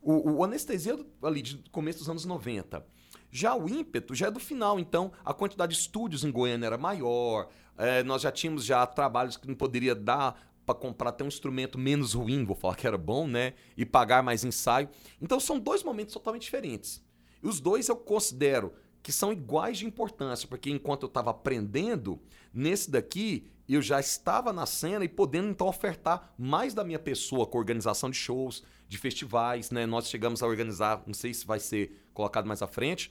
[0.00, 2.84] o, o Anestesia ali de começo dos anos 90.
[3.30, 6.78] Já o ímpeto já é do final, então a quantidade de estúdios em Goiânia era
[6.78, 11.28] maior, é, nós já tínhamos já trabalhos que não poderia dar para comprar até um
[11.28, 13.54] instrumento menos ruim, vou falar que era bom, né?
[13.76, 14.88] E pagar mais ensaio.
[15.20, 17.04] Então são dois momentos totalmente diferentes.
[17.42, 22.20] E os dois eu considero que são iguais de importância, porque enquanto eu estava aprendendo,
[22.52, 27.46] nesse daqui eu já estava na cena e podendo então ofertar mais da minha pessoa
[27.46, 29.86] com organização de shows, de festivais, né?
[29.86, 33.10] Nós chegamos a organizar, não sei se vai ser colocado mais à frente,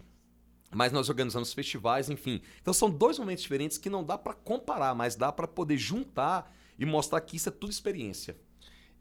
[0.73, 2.41] mas nós organizamos festivais, enfim.
[2.61, 6.53] Então são dois momentos diferentes que não dá para comparar, mas dá para poder juntar
[6.79, 8.35] e mostrar que isso é tudo experiência.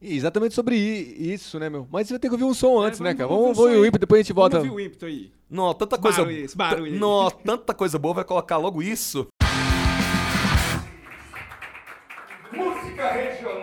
[0.02, 1.88] Exatamente sobre isso, né, meu?
[1.90, 3.28] Mas você vai ter que ouvir um som antes, É, né, vamos- cara?
[3.28, 4.58] vamos Vamos ouvir o ímpeto, depois a gente volta.
[4.58, 5.32] Vamos ouvir o ímpeto aí.
[5.48, 6.98] Não, tanta coisa Barulho esse barulho aí.
[6.98, 9.26] Não, tanta coisa boa vai colocar logo isso.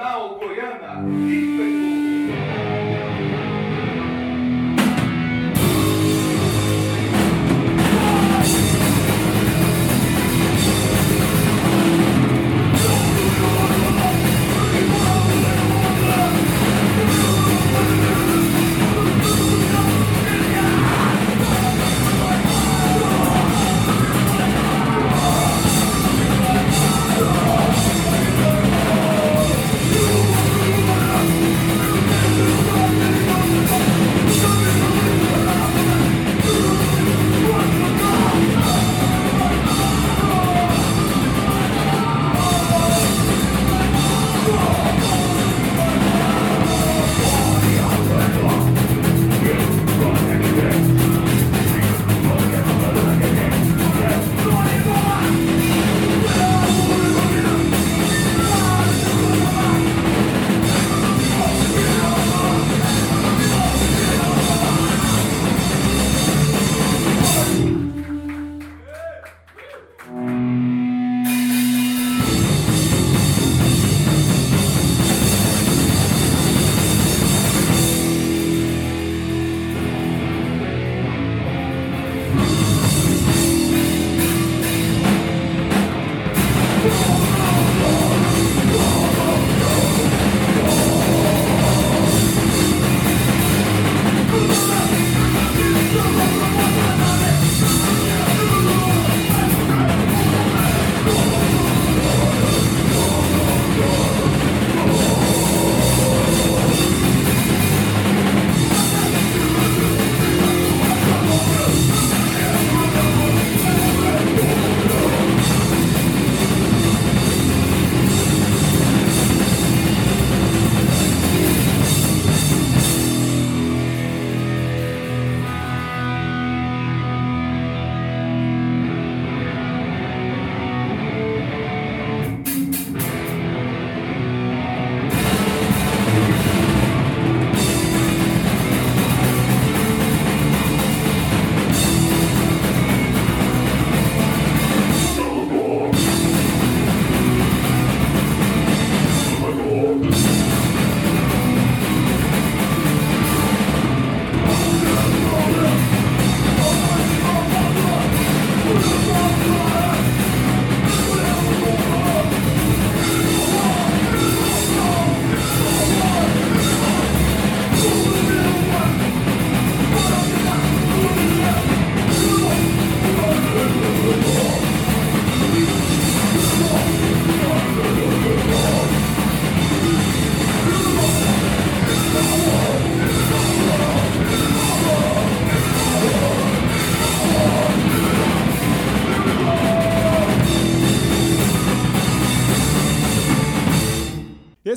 [0.02, 1.71] Regional goiana.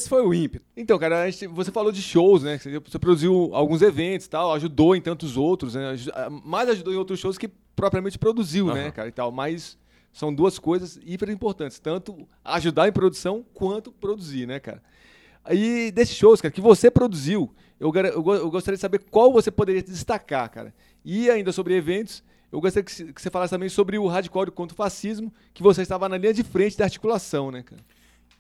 [0.05, 0.65] Esse foi o ímpeto.
[0.77, 2.59] Então, cara, a gente- você falou de shows, né?
[2.59, 5.95] Você produziu alguns eventos e tal, ajudou em tantos outros, né?
[6.45, 8.91] Mais ajudou em outros shows que propriamente produziu, né, Aham.
[8.93, 9.33] cara, e tal.
[9.33, 9.77] Mas
[10.13, 14.81] são duas coisas hiper importantes, tanto ajudar em produção quanto produzir, né, cara?
[15.51, 19.33] E desses shows, cara, que você produziu, eu, eu go- eu gostaria de saber qual
[19.33, 20.73] você poderia destacar, cara.
[21.05, 24.73] E ainda sobre eventos, eu gostaria que, que você falasse também sobre o hardcore contra
[24.73, 27.83] o fascismo, que você estava na linha de frente da articulação, né, cara?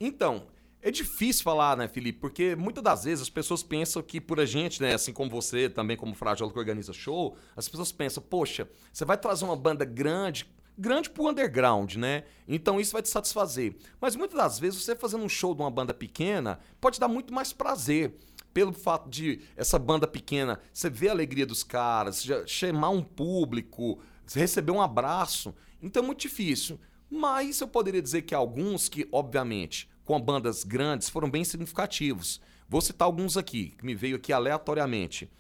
[0.00, 0.44] Então,
[0.84, 2.18] é difícil falar, né, Felipe?
[2.18, 5.66] Porque muitas das vezes as pessoas pensam que por a gente, né, assim como você,
[5.66, 9.82] também como Frágil que organiza show, as pessoas pensam, poxa, você vai trazer uma banda
[9.86, 12.24] grande, grande pro underground, né?
[12.46, 13.74] Então isso vai te satisfazer.
[13.98, 17.32] Mas muitas das vezes você fazendo um show de uma banda pequena pode dar muito
[17.32, 18.18] mais prazer.
[18.52, 23.98] Pelo fato de essa banda pequena, você ver a alegria dos caras, chamar um público,
[24.34, 25.54] receber um abraço.
[25.82, 26.78] Então é muito difícil.
[27.10, 32.40] Mas eu poderia dizer que alguns que, obviamente, com bandas grandes, foram bem significativos.
[32.68, 35.30] Vou citar alguns aqui, que me veio aqui aleatoriamente.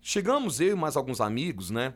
[0.00, 1.94] Chegamos, eu e mais alguns amigos, né?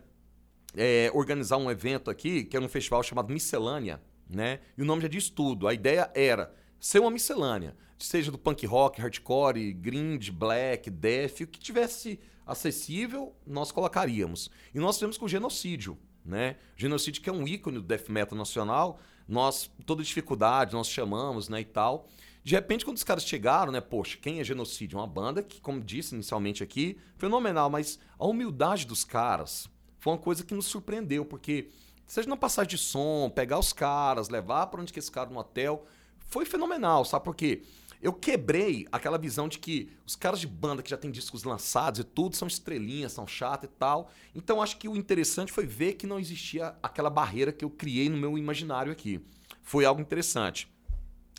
[0.77, 4.61] é, organizar um evento aqui, que era um festival chamado Miscelânea, né?
[4.77, 5.67] E o nome já diz tudo.
[5.67, 11.47] A ideia era ser uma miscelânea, seja do punk rock, hardcore, grind, black, death, o
[11.47, 14.51] que tivesse acessível, nós colocaríamos.
[14.75, 16.57] E nós tivemos com o genocídio, né?
[16.77, 19.01] Genocídio que é um ícone do death metal nacional.
[19.29, 22.09] Nós, toda dificuldade, nós chamamos, né, e tal.
[22.43, 24.99] De repente, quando os caras chegaram, né, poxa, quem é Genocídio?
[24.99, 29.69] Uma banda que, como disse inicialmente aqui, fenomenal, mas a humildade dos caras
[29.99, 31.69] foi uma coisa que nos surpreendeu, porque
[32.07, 35.39] seja na passagem de som, pegar os caras, levar para onde que esse cara no
[35.39, 35.85] hotel,
[36.19, 37.63] foi fenomenal, sabe por quê?
[38.01, 42.01] Eu quebrei aquela visão de que os caras de banda que já tem discos lançados
[42.01, 44.11] e tudo são estrelinhas, são chatos e tal.
[44.35, 48.09] Então acho que o interessante foi ver que não existia aquela barreira que eu criei
[48.09, 49.21] no meu imaginário aqui.
[49.63, 50.69] Foi algo interessante.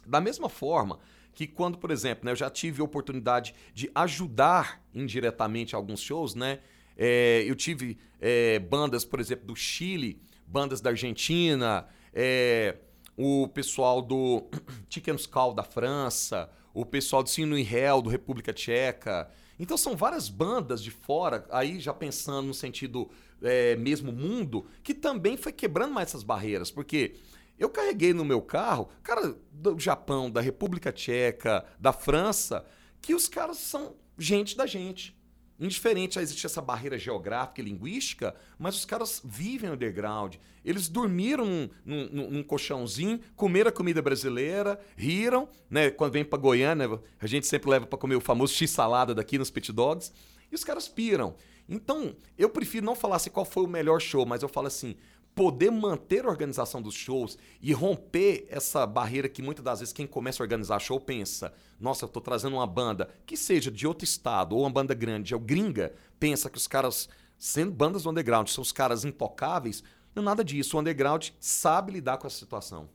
[0.06, 1.00] Da mesma forma
[1.34, 6.36] que quando, por exemplo, né, eu já tive a oportunidade de ajudar indiretamente alguns shows,
[6.36, 6.60] né?
[6.98, 12.76] É, eu tive é, bandas, por exemplo, do Chile, bandas da Argentina, é,
[13.22, 14.48] o pessoal do
[14.90, 19.30] Chicken Skull da França, o pessoal do Sino e Hell do República Tcheca.
[19.60, 23.12] Então são várias bandas de fora, aí já pensando no sentido
[23.42, 27.18] é, mesmo mundo, que também foi quebrando mais essas barreiras, porque
[27.60, 32.66] eu carreguei no meu carro, cara do Japão, da República Tcheca, da França,
[33.02, 35.19] que os caras são gente da gente.
[35.60, 40.36] Indiferente a existir essa barreira geográfica e linguística, mas os caras vivem underground.
[40.64, 45.92] Eles dormiram num, num, num colchãozinho, comeram a comida brasileira, riram, né?
[45.92, 49.52] Quando vem pra Goiânia, a gente sempre leva para comer o famoso x-salada daqui nos
[49.52, 50.14] pit dogs,
[50.50, 51.36] e os caras piram.
[51.68, 54.96] Então, eu prefiro não falar assim qual foi o melhor show, mas eu falo assim,
[55.40, 60.06] poder manter a organização dos shows e romper essa barreira que muitas das vezes quem
[60.06, 64.04] começa a organizar show pensa, nossa, eu tô trazendo uma banda que seja de outro
[64.04, 68.10] estado ou uma banda grande, é o gringa, pensa que os caras, sendo bandas do
[68.10, 69.82] underground, são os caras intocáveis.
[70.14, 70.76] Não é nada disso.
[70.76, 72.90] O underground sabe lidar com essa situação.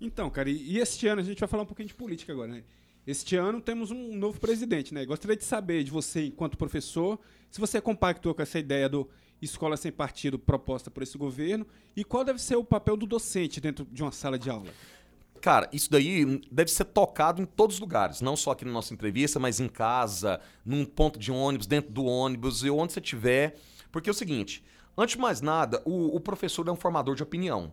[0.00, 2.52] Então, cara, e, e este ano a gente vai falar um pouquinho de política agora,
[2.52, 2.62] né?
[3.04, 5.04] Este ano temos um novo presidente, né?
[5.04, 7.18] Gostaria de saber de você, enquanto professor,
[7.50, 9.08] se você compactou com essa ideia do
[9.40, 11.66] escola sem partido proposta por esse governo
[11.96, 14.70] e qual deve ser o papel do docente dentro de uma sala de aula.
[15.40, 18.92] Cara, isso daí deve ser tocado em todos os lugares, não só aqui na nossa
[18.92, 23.56] entrevista, mas em casa, num ponto de ônibus, dentro do ônibus, e onde você estiver.
[23.92, 24.64] Porque é o seguinte,
[24.96, 27.72] antes de mais nada, o, o professor é um formador de opinião.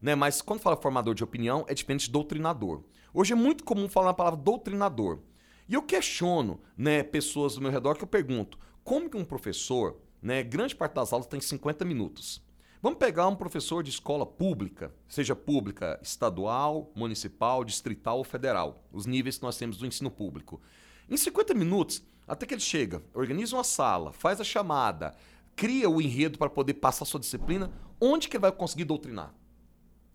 [0.00, 0.14] Né?
[0.14, 2.82] Mas quando fala formador de opinião, é diferente de doutrinador.
[3.14, 5.20] Hoje é muito comum falar a palavra doutrinador.
[5.68, 9.96] E eu questiono né, pessoas do meu redor que eu pergunto, como que um professor,
[10.26, 12.42] né, grande parte das aulas tem 50 minutos.
[12.82, 19.06] Vamos pegar um professor de escola pública, seja pública estadual, municipal, distrital ou federal, os
[19.06, 20.60] níveis que nós temos do ensino público.
[21.08, 25.14] Em 50 minutos, até que ele chega, organiza uma sala, faz a chamada,
[25.54, 27.70] cria o enredo para poder passar sua disciplina,
[28.00, 29.32] onde que ele vai conseguir doutrinar?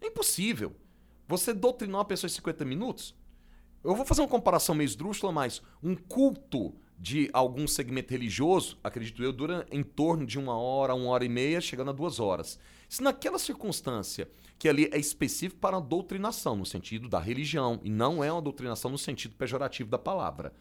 [0.02, 0.76] É impossível.
[1.26, 3.16] Você doutrinar uma pessoa em 50 minutos?
[3.82, 9.24] Eu vou fazer uma comparação meio esdrúxula, mas um culto de algum segmento religioso, acredito
[9.24, 12.60] eu, dura em torno de uma hora, uma hora e meia, chegando a duas horas.
[12.88, 14.30] Se naquela circunstância,
[14.60, 18.42] que ali é específico para a doutrinação, no sentido da religião, e não é uma
[18.42, 20.54] doutrinação no sentido pejorativo da palavra.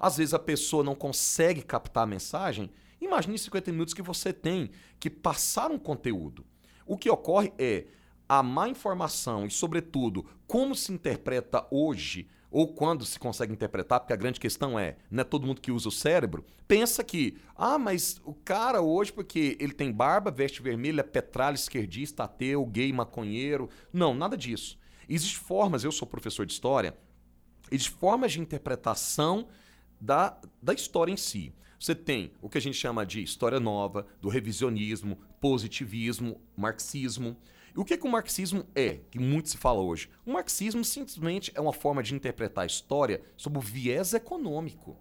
[0.00, 4.70] Às vezes a pessoa não consegue captar a mensagem, imagine 50 minutos que você tem
[4.98, 6.46] que passar um conteúdo.
[6.86, 7.84] O que ocorre é
[8.26, 14.12] a má informação e, sobretudo, como se interpreta hoje ou quando se consegue interpretar, porque
[14.12, 17.76] a grande questão é, não é todo mundo que usa o cérebro, pensa que, ah,
[17.76, 22.92] mas o cara hoje, porque ele tem barba, veste vermelha, é petralha, esquerdista, ateu, gay,
[22.92, 23.68] maconheiro.
[23.92, 24.78] Não, nada disso.
[25.08, 26.96] Existem formas, eu sou professor de história,
[27.72, 29.48] e de formas de interpretação
[30.00, 31.52] da, da história em si.
[31.76, 37.36] Você tem o que a gente chama de história nova, do revisionismo, positivismo, marxismo.
[37.76, 40.08] O que, que o marxismo é, que muito se fala hoje?
[40.24, 44.96] O marxismo simplesmente é uma forma de interpretar a história sob o viés econômico.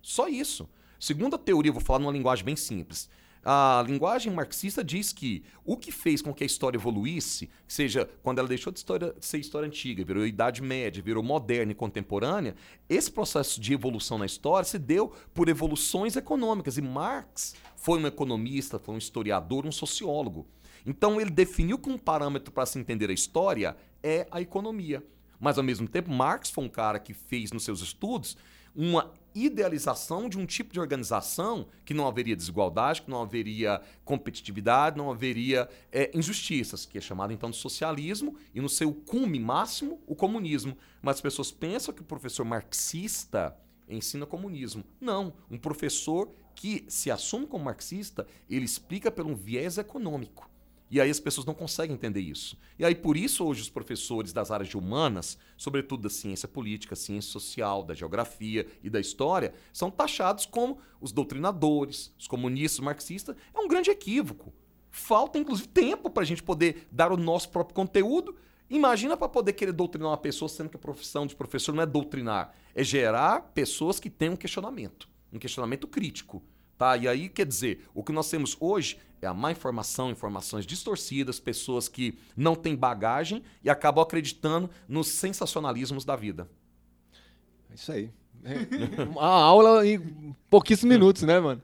[0.00, 0.66] Só isso.
[0.98, 3.10] Segundo a teoria, vou falar numa linguagem bem simples.
[3.44, 8.38] A linguagem marxista diz que o que fez com que a história evoluísse, seja quando
[8.38, 12.56] ela deixou de, história, ser história antiga, virou Idade Média, virou moderna e contemporânea,
[12.88, 16.78] esse processo de evolução na história se deu por evoluções econômicas.
[16.78, 20.48] E Marx foi um economista, foi um historiador, um sociólogo.
[20.86, 25.04] Então ele definiu que um parâmetro para se entender a história é a economia.
[25.38, 28.36] Mas ao mesmo tempo, Marx foi um cara que fez nos seus estudos
[28.74, 34.96] uma idealização de um tipo de organização que não haveria desigualdade, que não haveria competitividade,
[34.96, 40.00] não haveria é, injustiças, que é chamado então de socialismo, e no seu cume máximo,
[40.06, 40.76] o comunismo.
[41.02, 43.56] Mas as pessoas pensam que o professor marxista
[43.88, 44.84] ensina comunismo.
[45.00, 50.50] Não, um professor que se assume como marxista, ele explica pelo viés econômico.
[50.90, 52.56] E aí as pessoas não conseguem entender isso.
[52.78, 57.30] E aí por isso hoje os professores das áreas humanas, sobretudo da ciência política, ciência
[57.30, 63.36] social, da geografia e da história, são taxados como os doutrinadores, os comunistas, os marxistas.
[63.52, 64.52] É um grande equívoco.
[64.90, 68.36] Falta inclusive tempo para a gente poder dar o nosso próprio conteúdo.
[68.70, 71.86] Imagina para poder querer doutrinar uma pessoa, sendo que a profissão de professor não é
[71.86, 76.42] doutrinar, é gerar pessoas que tenham um questionamento, um questionamento crítico.
[76.78, 76.96] Tá?
[76.96, 81.40] E aí, quer dizer, o que nós temos hoje é a má informação, informações distorcidas,
[81.40, 86.48] pessoas que não têm bagagem e acabam acreditando nos sensacionalismos da vida.
[87.70, 88.10] É isso aí.
[88.44, 89.02] É.
[89.04, 91.62] Uma aula em pouquíssimos minutos, né, mano?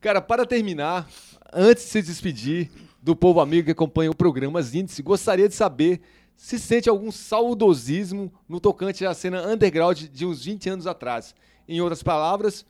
[0.00, 1.08] Cara, para terminar,
[1.52, 2.70] antes de se despedir
[3.02, 6.00] do povo amigo que acompanha o programa Índice, gostaria de saber
[6.36, 11.34] se sente algum saudosismo no tocante à cena underground de uns 20 anos atrás.
[11.66, 12.64] Em outras palavras,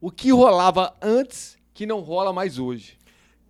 [0.00, 2.98] o que rolava antes que não rola mais hoje.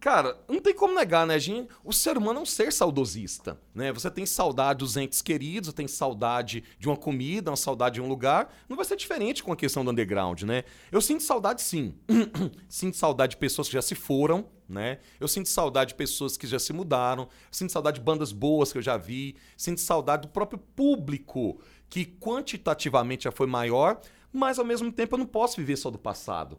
[0.01, 1.69] Cara, não tem como negar, né, gente?
[1.85, 3.93] O ser humano é um ser saudosista, né?
[3.93, 8.09] Você tem saudade dos entes queridos, tem saudade de uma comida, uma saudade de um
[8.09, 8.51] lugar.
[8.67, 10.65] Não vai ser diferente com a questão do underground, né?
[10.91, 11.95] Eu sinto saudade, sim.
[12.67, 15.01] sinto saudade de pessoas que já se foram, né?
[15.21, 17.29] Eu sinto saudade de pessoas que já se mudaram.
[17.51, 19.37] Sinto saudade de bandas boas que eu já vi.
[19.55, 24.01] Sinto saudade do próprio público, que quantitativamente já foi maior,
[24.33, 26.59] mas ao mesmo tempo eu não posso viver só do passado.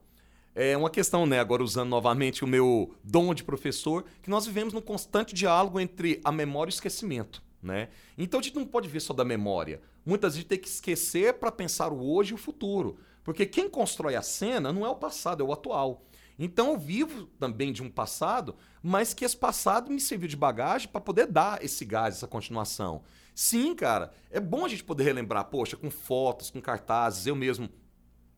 [0.54, 4.74] É uma questão, né, agora usando novamente o meu dom de professor, que nós vivemos
[4.74, 7.42] num constante diálogo entre a memória e o esquecimento.
[7.64, 7.90] Né?
[8.18, 9.82] Então a gente não pode ver só da memória.
[10.06, 12.98] Muitas vezes tem que esquecer para pensar o hoje e o futuro.
[13.24, 16.04] Porque quem constrói a cena não é o passado, é o atual.
[16.40, 20.88] Então eu vivo também de um passado, mas que esse passado me serviu de bagagem
[20.88, 23.04] para poder dar esse gás, essa continuação.
[23.34, 27.70] Sim, cara, é bom a gente poder relembrar, poxa, com fotos, com cartazes, eu mesmo,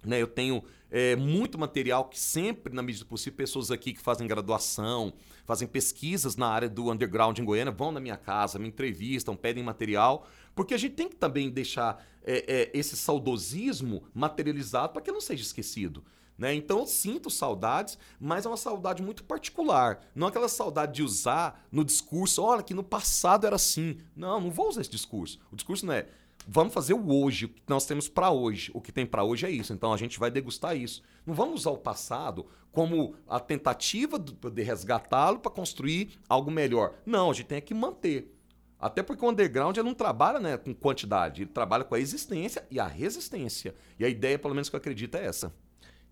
[0.05, 3.99] né, eu tenho é, muito material que sempre, na medida do possível, pessoas aqui que
[3.99, 5.13] fazem graduação,
[5.43, 9.63] fazem pesquisas na área do underground em Goiânia, vão na minha casa, me entrevistam, pedem
[9.63, 15.11] material, porque a gente tem que também deixar é, é, esse saudosismo materializado para que
[15.11, 16.03] não seja esquecido.
[16.37, 16.55] Né?
[16.55, 20.01] Então eu sinto saudades, mas é uma saudade muito particular.
[20.15, 23.97] Não é aquela saudade de usar no discurso, olha, que no passado era assim.
[24.15, 25.39] Não, não vou usar esse discurso.
[25.51, 26.07] O discurso não é
[26.47, 28.71] vamos fazer o hoje, o que nós temos para hoje.
[28.73, 29.73] O que tem para hoje é isso.
[29.73, 31.01] Então a gente vai degustar isso.
[31.25, 36.95] Não vamos usar o passado como a tentativa de resgatá-lo para construir algo melhor.
[37.05, 38.33] Não, a gente tem que manter.
[38.79, 42.81] Até porque o underground não trabalha né, com quantidade, ele trabalha com a existência e
[42.81, 43.73] a resistência.
[43.97, 45.53] E a ideia, pelo menos que eu acredito, é essa.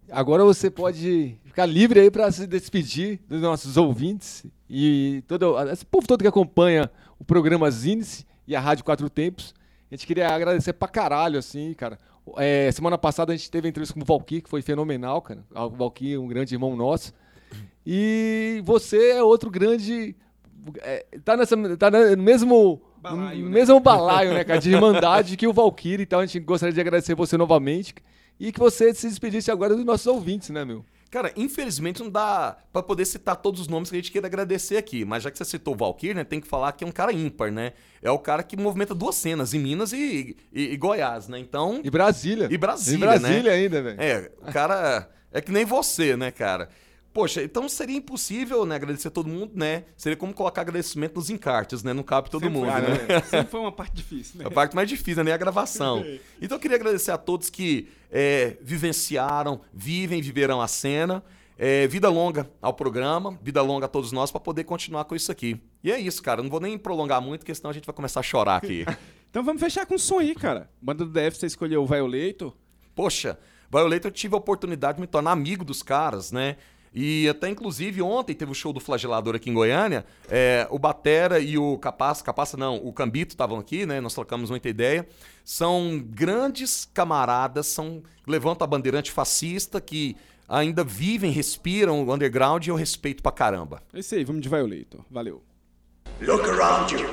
[0.10, 5.86] Agora você pode ficar livre aí para se despedir dos nossos ouvintes e todo esse
[5.86, 6.90] povo todo que acompanha
[7.20, 9.54] o programa Zinice e a Rádio Quatro Tempos.
[9.92, 11.98] A gente queria agradecer pra caralho, assim, cara.
[12.38, 15.44] É, semana passada a gente teve entrevista com o Valkyrie, que foi fenomenal, cara.
[15.54, 17.14] O Valkyrie é um grande irmão nosso.
[17.86, 20.16] E você é outro grande.
[20.82, 22.82] É, tá, nessa, tá no mesmo.
[23.02, 23.52] Balaio, no né?
[23.52, 24.60] mesmo balaio, né, cara?
[24.60, 26.04] De irmandade que o Valkyrie.
[26.04, 27.96] Então a gente gostaria de agradecer você novamente.
[28.42, 30.84] E que você se despedisse agora dos nossos ouvintes, né, meu?
[31.12, 34.78] Cara, infelizmente não dá para poder citar todos os nomes que a gente queira agradecer
[34.78, 36.92] aqui, mas já que você citou o Valkyrie, né, tem que falar que é um
[36.92, 37.74] cara ímpar, né?
[38.02, 41.38] É o cara que movimenta duas cenas, em Minas e, e, e Goiás, né?
[41.38, 41.82] Então.
[41.84, 42.48] E Brasília.
[42.50, 43.58] E Brasília, e Brasília né?
[43.58, 44.02] ainda, velho.
[44.02, 46.68] É, o cara é que nem você, né, cara?
[47.14, 49.84] Poxa, então seria impossível, né, agradecer todo mundo, né?
[49.98, 51.94] Seria como colocar agradecimento nos encartes, né?
[51.94, 53.06] Não cabe todo Sempre mundo, foi, né?
[53.08, 53.22] né?
[53.22, 54.46] Sempre foi uma parte difícil, né?
[54.48, 55.34] A parte mais difícil, né?
[55.34, 56.06] A gravação.
[56.42, 61.24] Então eu queria agradecer a todos que é, vivenciaram, vivem viverão a cena.
[61.58, 65.32] É, vida longa ao programa, vida longa a todos nós para poder continuar com isso
[65.32, 65.62] aqui.
[65.84, 66.42] E é isso, cara.
[66.42, 68.86] Não vou nem prolongar muito, porque senão a gente vai começar a chorar aqui.
[69.32, 70.70] Então vamos fechar com um som aí, cara.
[70.82, 72.54] Banda do DF, você escolheu o Violator.
[72.94, 73.40] Poxa,
[73.72, 76.58] Violator eu tive a oportunidade de me tornar amigo dos caras, né?
[76.94, 80.06] E até, inclusive, ontem teve o show do Flagelador aqui em Goiânia.
[80.30, 84.02] É, o Batera e o Capaça, Capaça não, o Cambito estavam aqui, né?
[84.02, 85.08] Nós trocamos muita ideia.
[85.46, 90.18] São grandes camaradas, são levantam a bandeirante fascista que
[90.48, 93.82] ainda vivem, respiram o underground e eu respeito pra caramba.
[93.94, 95.00] É isso aí, vamos de Violator.
[95.10, 95.42] Valeu.
[96.20, 97.10] Look around you.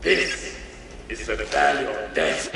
[0.00, 0.56] This
[1.10, 2.50] is the valley of death.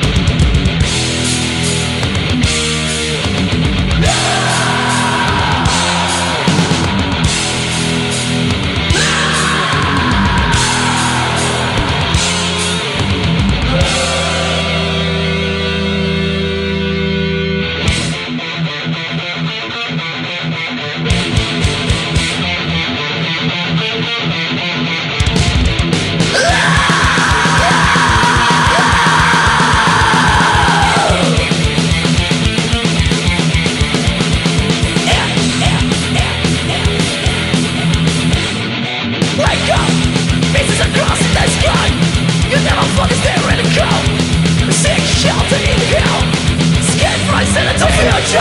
[48.25, 48.39] Future.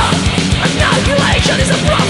[0.63, 2.02] Annihilation is a prophet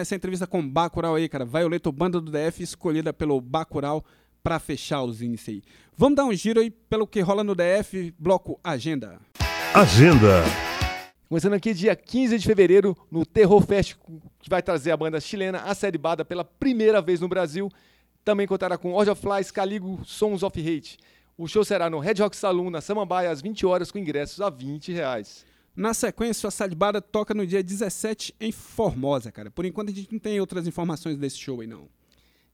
[0.00, 1.44] Essa entrevista com o Bacurau aí, cara.
[1.44, 4.02] Violator, banda do DF, escolhida pelo Bacurau
[4.42, 5.62] pra fechar os índices aí.
[5.94, 9.20] Vamos dar um giro aí pelo que rola no DF, bloco Agenda.
[9.74, 10.42] Agenda.
[11.28, 13.96] Começando aqui dia 15 de fevereiro no Terror Fest,
[14.40, 17.70] que vai trazer a banda chilena A Série Bada pela primeira vez no Brasil.
[18.24, 20.98] Também contará com Order of Flies, Caligo, Sons of Hate.
[21.36, 24.48] O show será no Red Rock Saloon, na Samambaia, às 20 horas, com ingressos a
[24.48, 25.44] 20 reais.
[25.80, 29.50] Na sequência, a Sadbada toca no dia 17 em Formosa, cara.
[29.50, 31.88] Por enquanto a gente não tem outras informações desse show aí, não.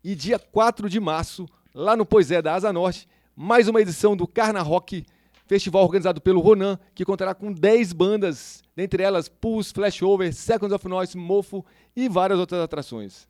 [0.04, 1.44] E dia 4 de março,
[1.74, 5.04] lá no Poisé da Asa Norte, mais uma edição do Carna Rock,
[5.44, 10.86] festival organizado pelo Ronan, que contará com 10 bandas, dentre elas Pulse, Flashover, Seconds of
[10.86, 11.66] Noise, Mofo
[11.96, 13.26] e várias outras atrações.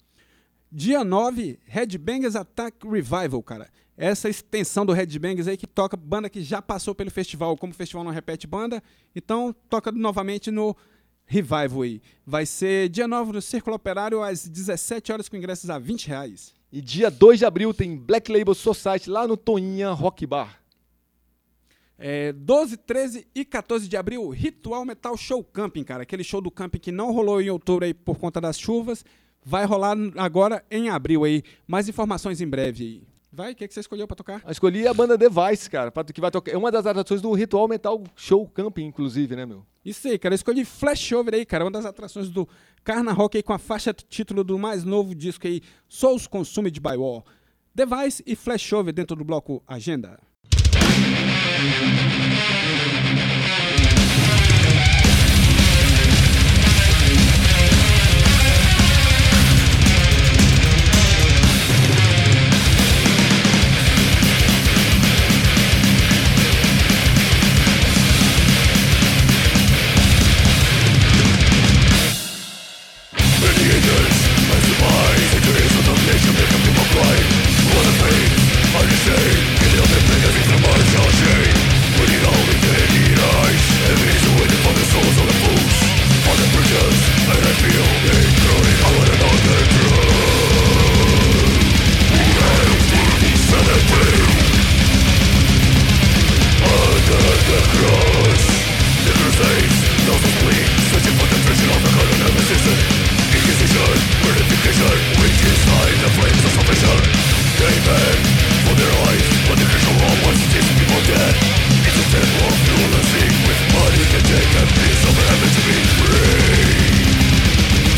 [0.71, 3.71] Dia 9, Headbangers Attack Revival, cara.
[3.97, 7.57] Essa extensão do Headbangers aí que toca banda que já passou pelo festival.
[7.57, 8.83] Como o festival não repete banda,
[9.15, 10.77] então toca novamente no
[11.25, 12.03] Revival aí.
[12.25, 16.55] Vai ser dia 9 no Círculo Operário às 17 horas com ingressos a 20 reais.
[16.71, 20.61] E dia 2 de abril tem Black Label Society lá no Toninha Rock Bar.
[21.99, 26.03] É, 12, 13 e 14 de abril, Ritual Metal Show Camping, cara.
[26.03, 29.05] Aquele show do camping que não rolou em outubro aí por conta das chuvas.
[29.49, 31.41] Vai rolar agora em abril aí.
[31.69, 33.03] Mais informações em breve aí.
[33.33, 34.43] Vai, o que, que você escolheu pra tocar?
[34.45, 36.51] Eu escolhi a banda Device, cara, pra- que vai tocar.
[36.51, 39.65] É uma das atrações do Ritual Metal Show Camping, inclusive, né, meu?
[39.85, 40.35] Isso aí, cara.
[40.35, 41.63] Eu escolhi Flashover aí, cara.
[41.65, 42.49] Uma das atrações do
[42.83, 46.97] Carna Rock aí com a faixa título do mais novo disco aí, Souls Consumed by
[46.97, 47.23] War.
[47.73, 50.19] Device e Flashover dentro do bloco Agenda.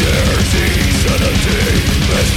[0.00, 2.28] There's insanity, there's.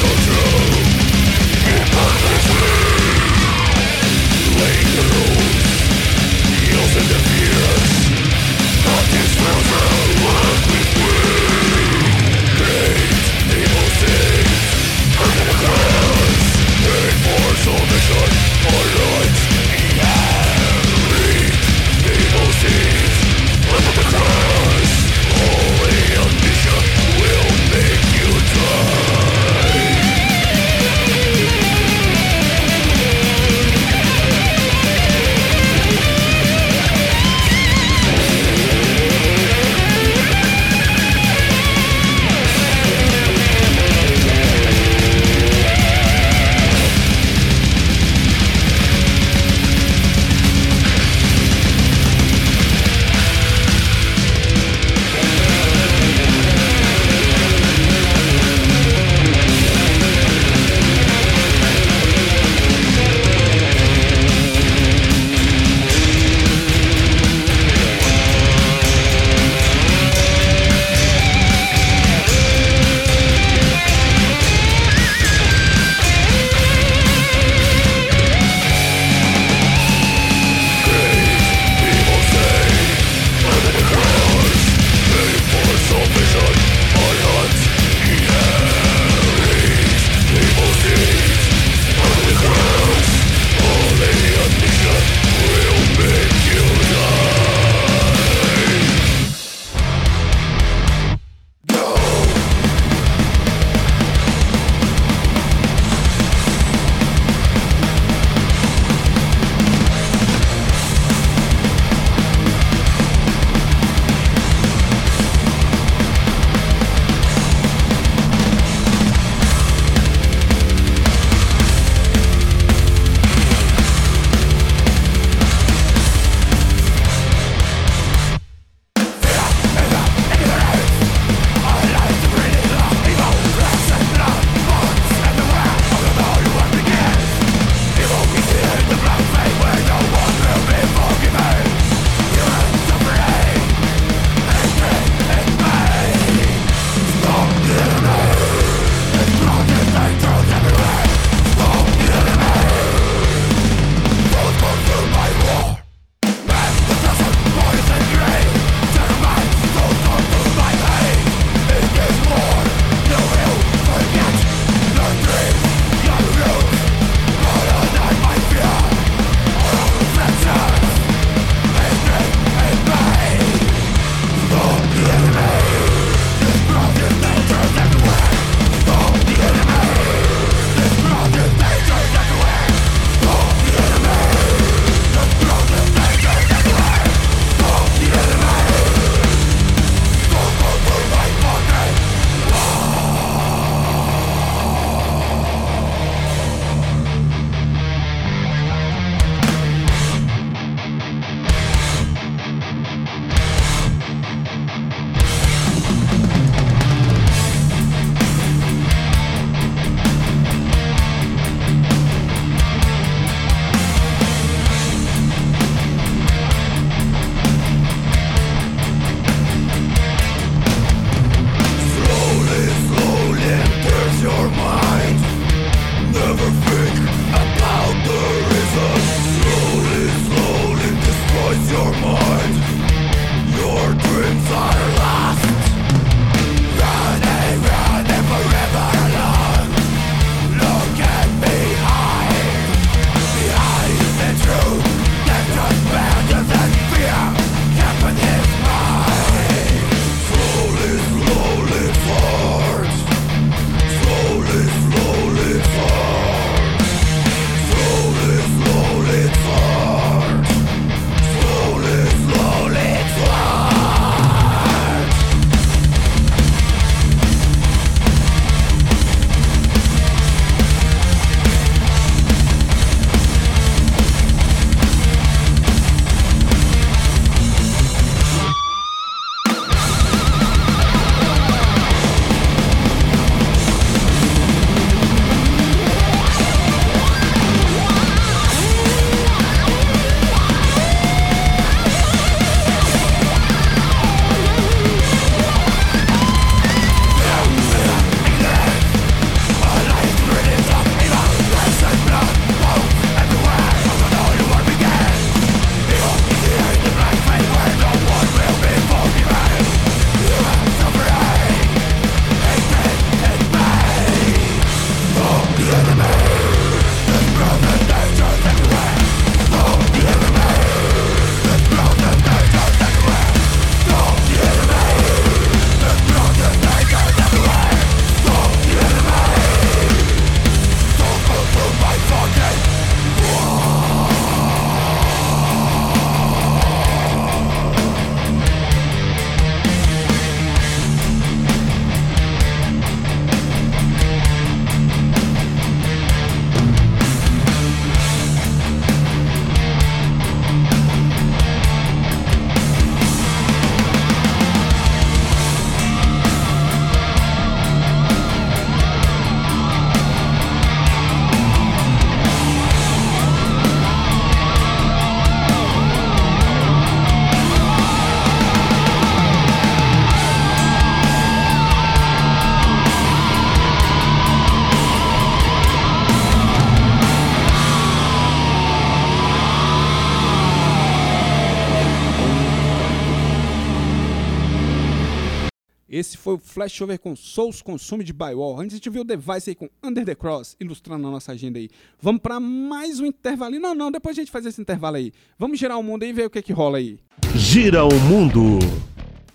[386.51, 388.59] Flashover com Souls Consume de Bywall.
[388.59, 391.57] Antes a gente viu o Device aí com Under the Cross, ilustrando a nossa agenda
[391.57, 391.69] aí.
[391.99, 393.57] Vamos para mais um intervalo.
[393.57, 395.13] Não, não, depois a gente faz esse intervalo aí.
[395.39, 396.99] Vamos girar o mundo aí e ver o que que rola aí.
[397.35, 398.59] Gira o mundo.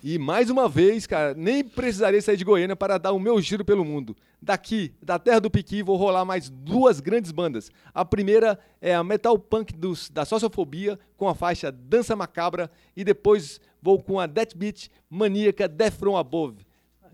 [0.03, 3.65] E mais uma vez, cara, nem precisaria sair de Goiânia para dar o meu giro
[3.65, 4.15] pelo mundo.
[4.39, 7.71] Daqui, da terra do Piqui, vou rolar mais duas grandes bandas.
[7.93, 13.03] A primeira é a metal punk dos, da Sociofobia, com a faixa Dança Macabra, e
[13.03, 16.66] depois vou com a Death Beat maníaca Death From Above,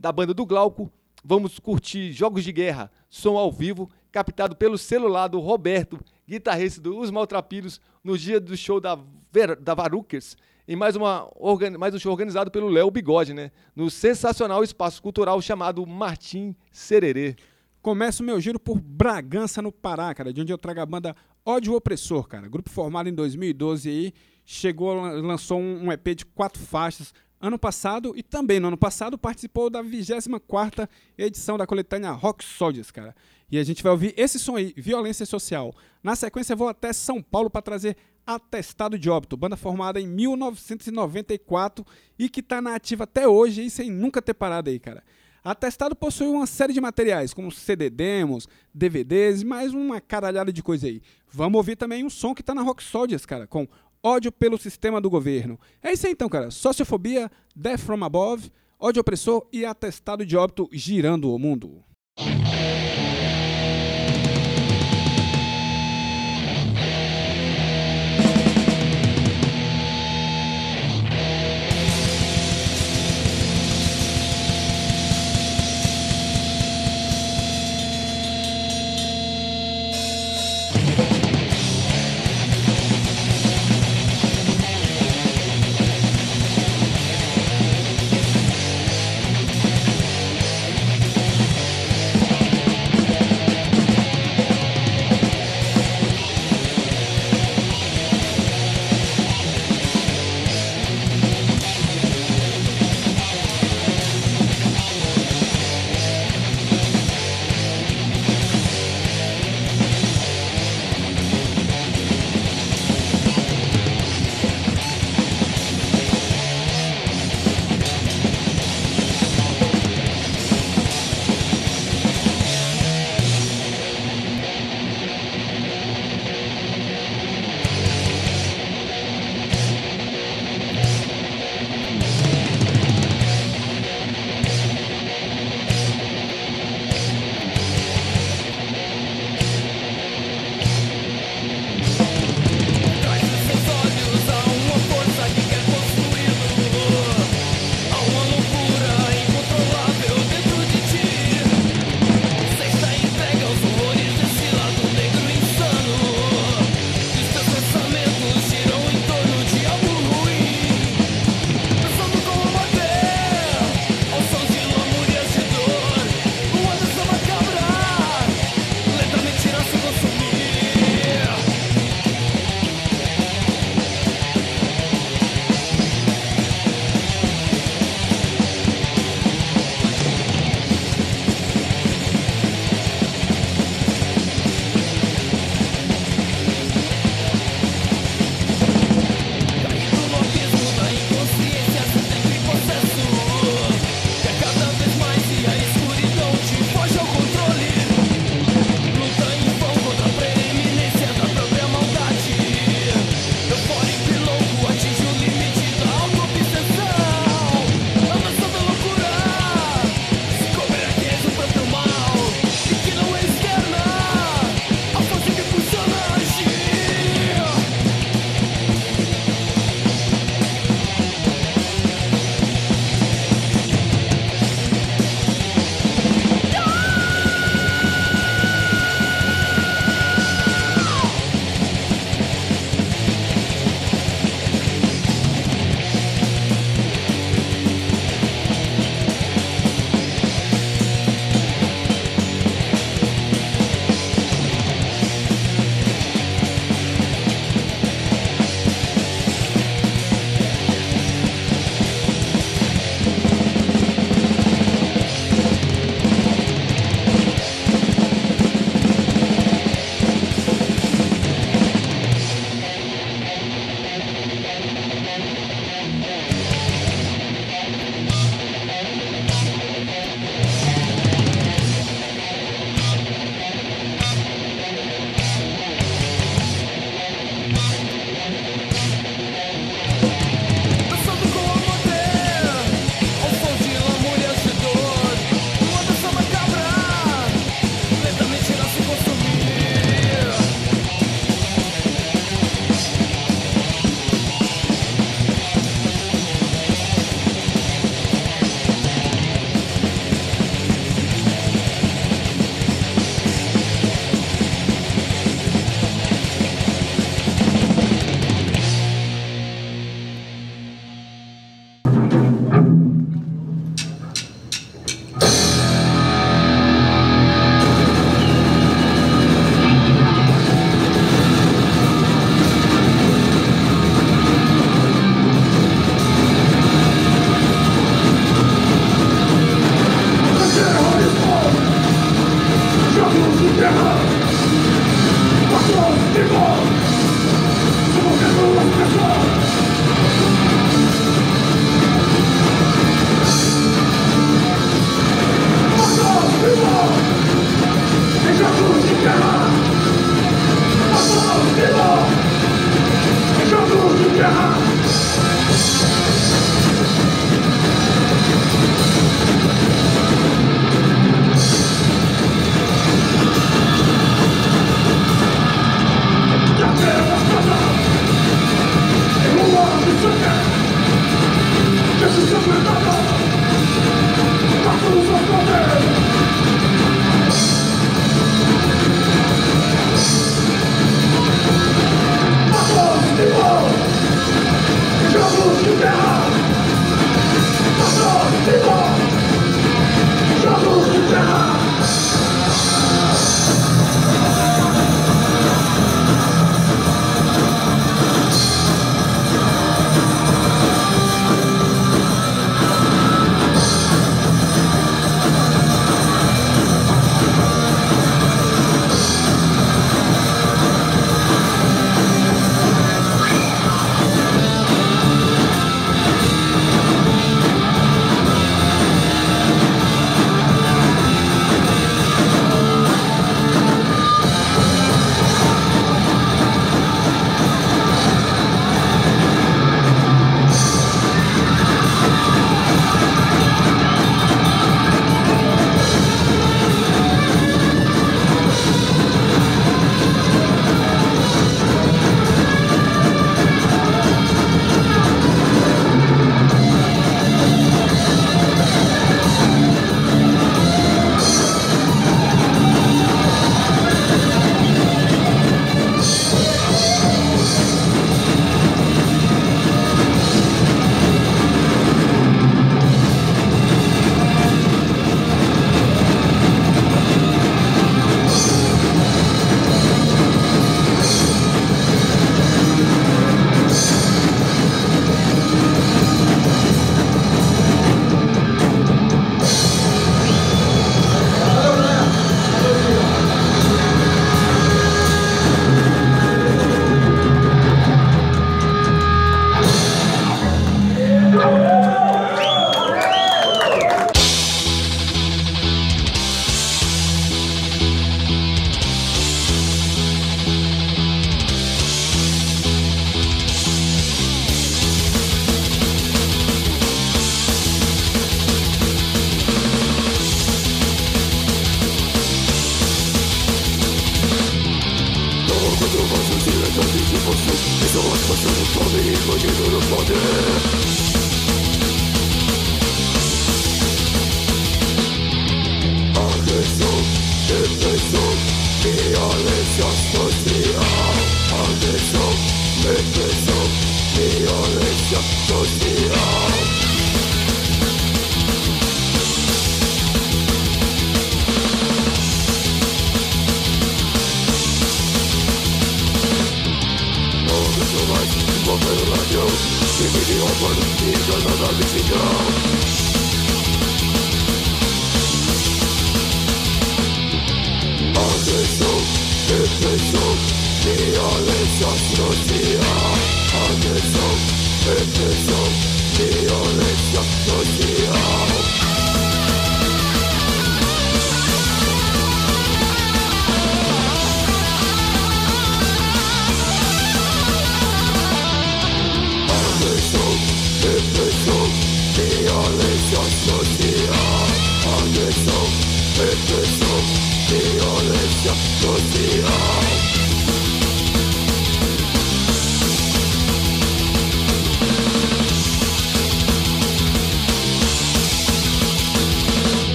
[0.00, 0.90] da banda do Glauco.
[1.22, 7.10] Vamos curtir Jogos de Guerra, som ao vivo, captado pelo celular do Roberto, guitarrista dos
[7.10, 8.98] Maltrapilhos, no dia do show da,
[9.30, 10.34] Ver, da Varukers,
[10.66, 11.30] em mais, uma,
[11.78, 13.50] mais um show organizado pelo Léo Bigode, né?
[13.76, 17.36] No sensacional espaço cultural chamado Martim Sererê.
[17.82, 21.14] Começo o meu giro por Bragança, no Pará, cara, de onde eu trago a banda
[21.44, 22.48] Ódio Opressor, cara.
[22.48, 24.12] Grupo formado em 2012 aí,
[24.44, 27.12] chegou, lan- lançou um EP de quatro faixas.
[27.40, 30.86] Ano passado, e também no ano passado, participou da 24ª
[31.16, 33.16] edição da coletânea Rock Soldiers, cara.
[33.50, 35.74] E a gente vai ouvir esse som aí, Violência Social.
[36.02, 37.96] Na sequência, vou até São Paulo para trazer
[38.26, 41.84] Atestado de Óbito, banda formada em 1994
[42.18, 45.02] e que tá na ativa até hoje e sem nunca ter parado aí, cara.
[45.42, 50.62] Atestado possui uma série de materiais, como CD demos, DVDs e mais uma caralhada de
[50.62, 51.00] coisa aí.
[51.32, 53.66] Vamos ouvir também um som que tá na Rock Soldiers, cara, com
[54.02, 55.58] ódio pelo sistema do governo.
[55.82, 56.50] É isso aí então, cara.
[56.50, 61.84] Sociofobia, Death from Above, ódio opressor e atestado de óbito girando o mundo.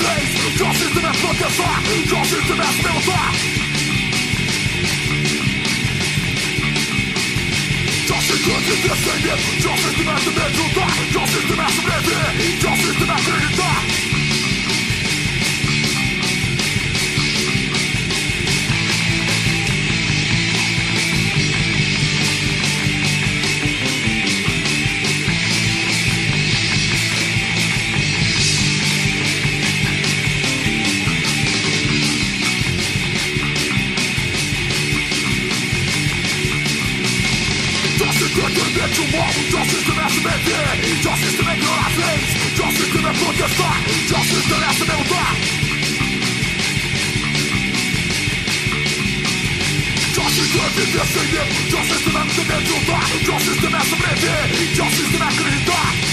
[0.00, 1.82] slaves Your system has put us off
[2.12, 3.36] Your system has built off
[8.10, 12.76] Your system is descended Your system has demanded to die Your system has demanded Your
[12.76, 14.09] system has created die
[43.40, 45.36] contestar Já se interessa meu lugar.
[50.14, 51.70] Justice é viver sem medo.
[51.70, 56.09] Justice não é me ajudar Justice é sobreviver Justice é acreditar.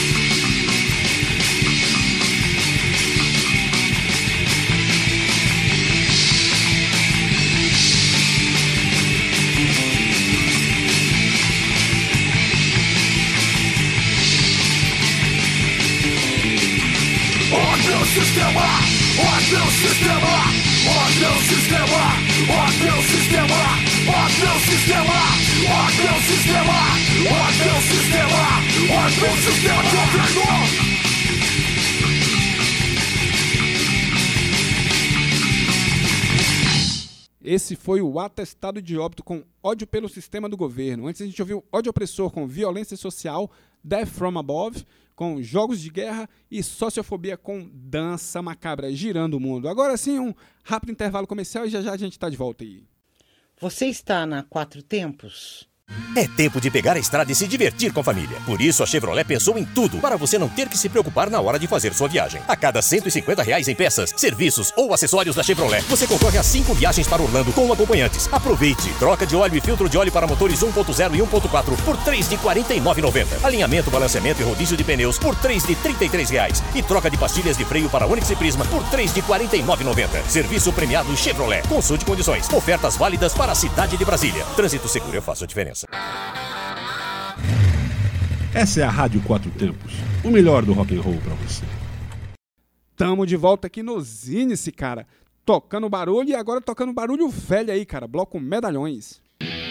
[37.44, 41.08] Esse foi o atestado de óbito com ódio pelo sistema do governo.
[41.08, 43.50] Antes a gente ouviu ódio opressor com violência social,
[43.82, 44.86] Death from Above,
[45.18, 49.68] com jogos de guerra e sociofobia com dança macabra girando o mundo.
[49.68, 50.32] Agora sim, um
[50.64, 52.86] rápido intervalo comercial e já já a gente está de volta aí.
[53.60, 55.67] Você está na Quatro Tempos?
[56.18, 58.40] É tempo de pegar a estrada e se divertir com a família.
[58.44, 61.40] Por isso, a Chevrolet pensou em tudo para você não ter que se preocupar na
[61.40, 62.42] hora de fazer sua viagem.
[62.48, 66.74] A cada 150 reais em peças, serviços ou acessórios da Chevrolet, você concorre a 5
[66.74, 68.28] viagens para Orlando com acompanhantes.
[68.32, 68.90] Aproveite!
[68.98, 72.36] Troca de óleo e filtro de óleo para motores 1.0 e 1.4 por 3 de
[72.36, 73.46] R$ 49,90.
[73.46, 76.64] Alinhamento, balanceamento e rodízio de pneus por 3 de 33 reais.
[76.74, 80.28] E troca de pastilhas de freio para Onix e Prisma por 3 de R$ 49,90.
[80.28, 81.62] Serviço premiado Chevrolet.
[81.68, 82.52] Consulte condições.
[82.52, 84.44] Ofertas válidas para a cidade de Brasília.
[84.56, 85.77] Trânsito seguro, eu faço a diferença.
[88.54, 89.94] Essa é a Rádio Quatro Tempos,
[90.24, 91.64] o melhor do rock and roll para você.
[92.96, 95.06] Tamo de volta aqui no Zinice, cara.
[95.46, 98.08] Tocando barulho e agora tocando barulho velho aí, cara.
[98.08, 99.22] Bloco Medalhões.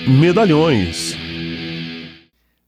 [0.06, 1.16] Medalhões.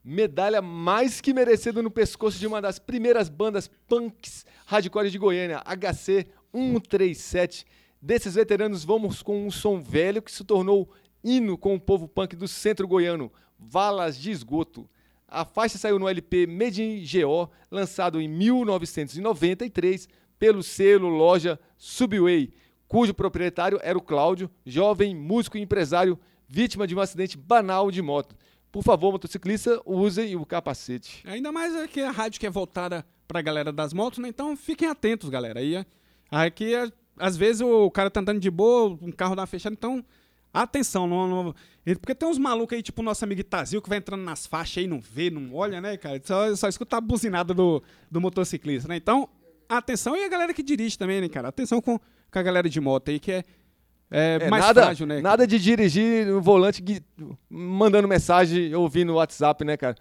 [0.04, 5.62] Medalha mais que merecida no pescoço de uma das primeiras bandas punks hardcore de Goiânia,
[5.64, 7.64] HC 137.
[8.00, 10.88] Desses veteranos, vamos com um som velho que se tornou
[11.22, 14.88] hino com o povo punk do centro goiano, Valas de Esgoto.
[15.26, 20.08] A faixa saiu no LP Made in GO, lançado em 1993
[20.38, 22.52] pelo selo loja Subway,
[22.86, 26.18] cujo proprietário era o Cláudio, jovem músico e empresário
[26.48, 28.34] vítima de um acidente banal de moto.
[28.72, 31.22] Por favor, motociclista, usem o capacete.
[31.26, 34.28] Ainda mais é que a rádio que é voltada pra galera das motos, né?
[34.28, 35.60] Então fiquem atentos, galera.
[35.60, 35.84] Aí,
[36.30, 39.74] aqui, é- às vezes, o cara tá andando de boa, um carro dá uma fechada,
[39.74, 40.04] então.
[40.62, 41.54] Atenção, não, não-
[42.00, 44.78] porque tem uns malucos aí, tipo o nosso amigo Itazil, que vai entrando nas faixas
[44.82, 46.20] aí, não vê, não olha, né, cara?
[46.22, 48.96] Só, só escuta a buzinada do, do motociclista, né?
[48.96, 49.28] Então,
[49.68, 51.48] atenção e a galera que dirige também, né, cara?
[51.48, 53.44] Atenção com, com a galera de moto aí, que é,
[54.10, 55.20] é, É, mais nada, frágil, né?
[55.22, 56.82] nada de dirigir no volante
[57.48, 59.94] mandando mensagem ouvindo no WhatsApp, né, cara?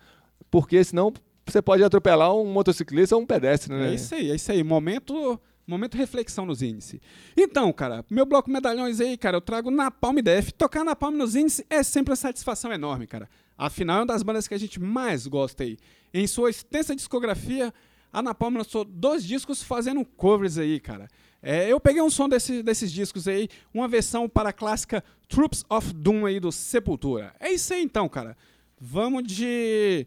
[0.52, 1.14] Porque senão
[1.46, 3.92] você pode atropelar um motociclista ou um pedestre, né?
[3.92, 4.64] É isso aí, é isso aí.
[4.64, 7.00] Momento, momento reflexão nos índices.
[7.36, 10.54] Então, cara, meu bloco medalhões aí, cara, eu trago na Palm DF.
[10.54, 13.30] Tocar na Palm nos índices é sempre uma satisfação enorme, cara.
[13.58, 15.78] Afinal, é uma das bandas que a gente mais gosta aí.
[16.14, 17.74] Em sua extensa discografia,
[18.14, 21.08] a Napalm lançou dois discos fazendo covers aí, cara.
[21.42, 25.64] É, eu peguei um som desse- desses discos aí, uma versão para a clássica Troops
[25.70, 27.34] of Doom aí do Sepultura.
[27.40, 28.36] É isso aí então, cara.
[28.80, 30.06] Vamos de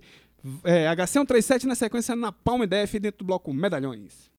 [0.65, 4.31] é, HC137 na sequência na Palm DF dentro do bloco Medalhões.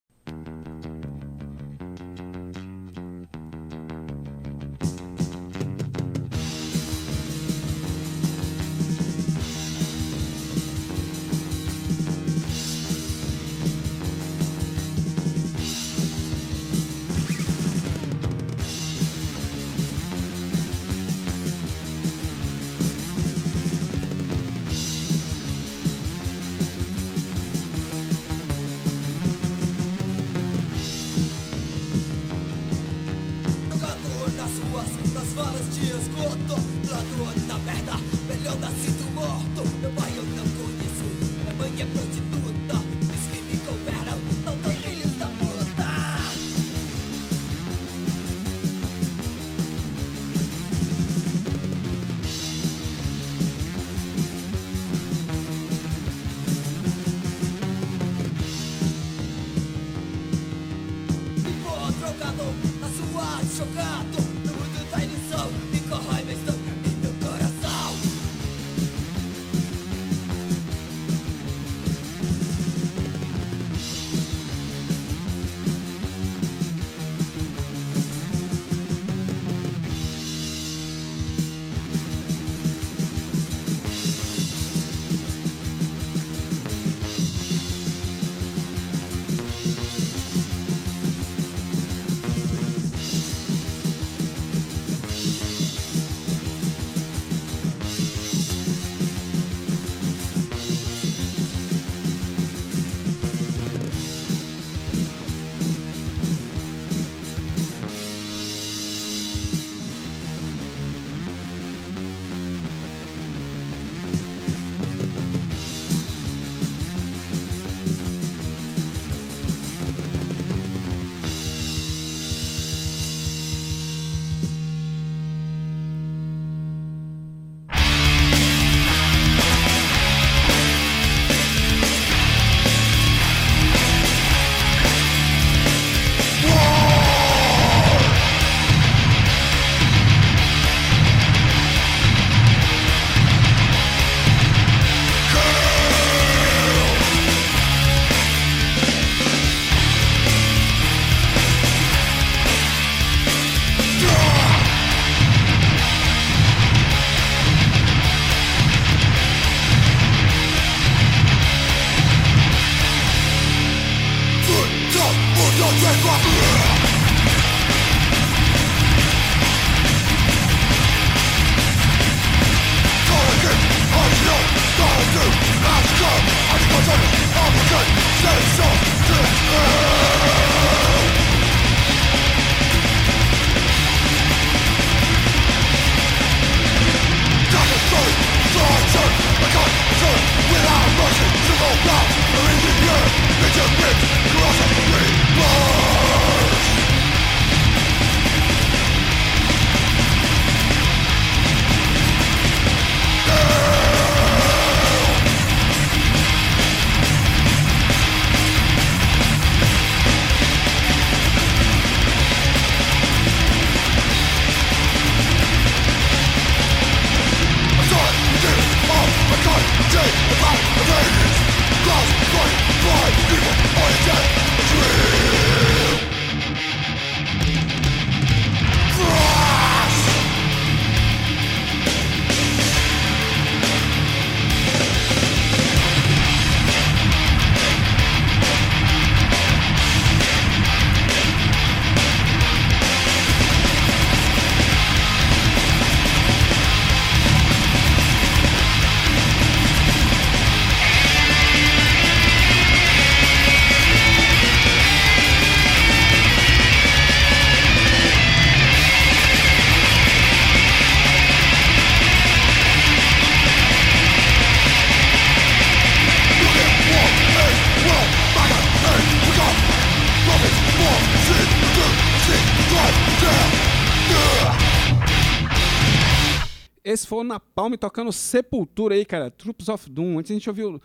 [277.61, 279.29] Napalm tocando Sepultura aí, cara.
[279.29, 280.17] Troops of Doom.
[280.17, 280.81] Antes a gente ouviu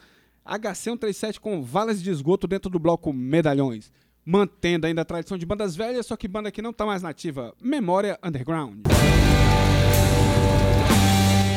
[0.47, 3.91] HC137 com valas de esgoto dentro do bloco Medalhões.
[4.25, 7.55] Mantendo ainda a tradição de bandas velhas, só que banda que não tá mais nativa.
[7.63, 8.81] Memória Underground.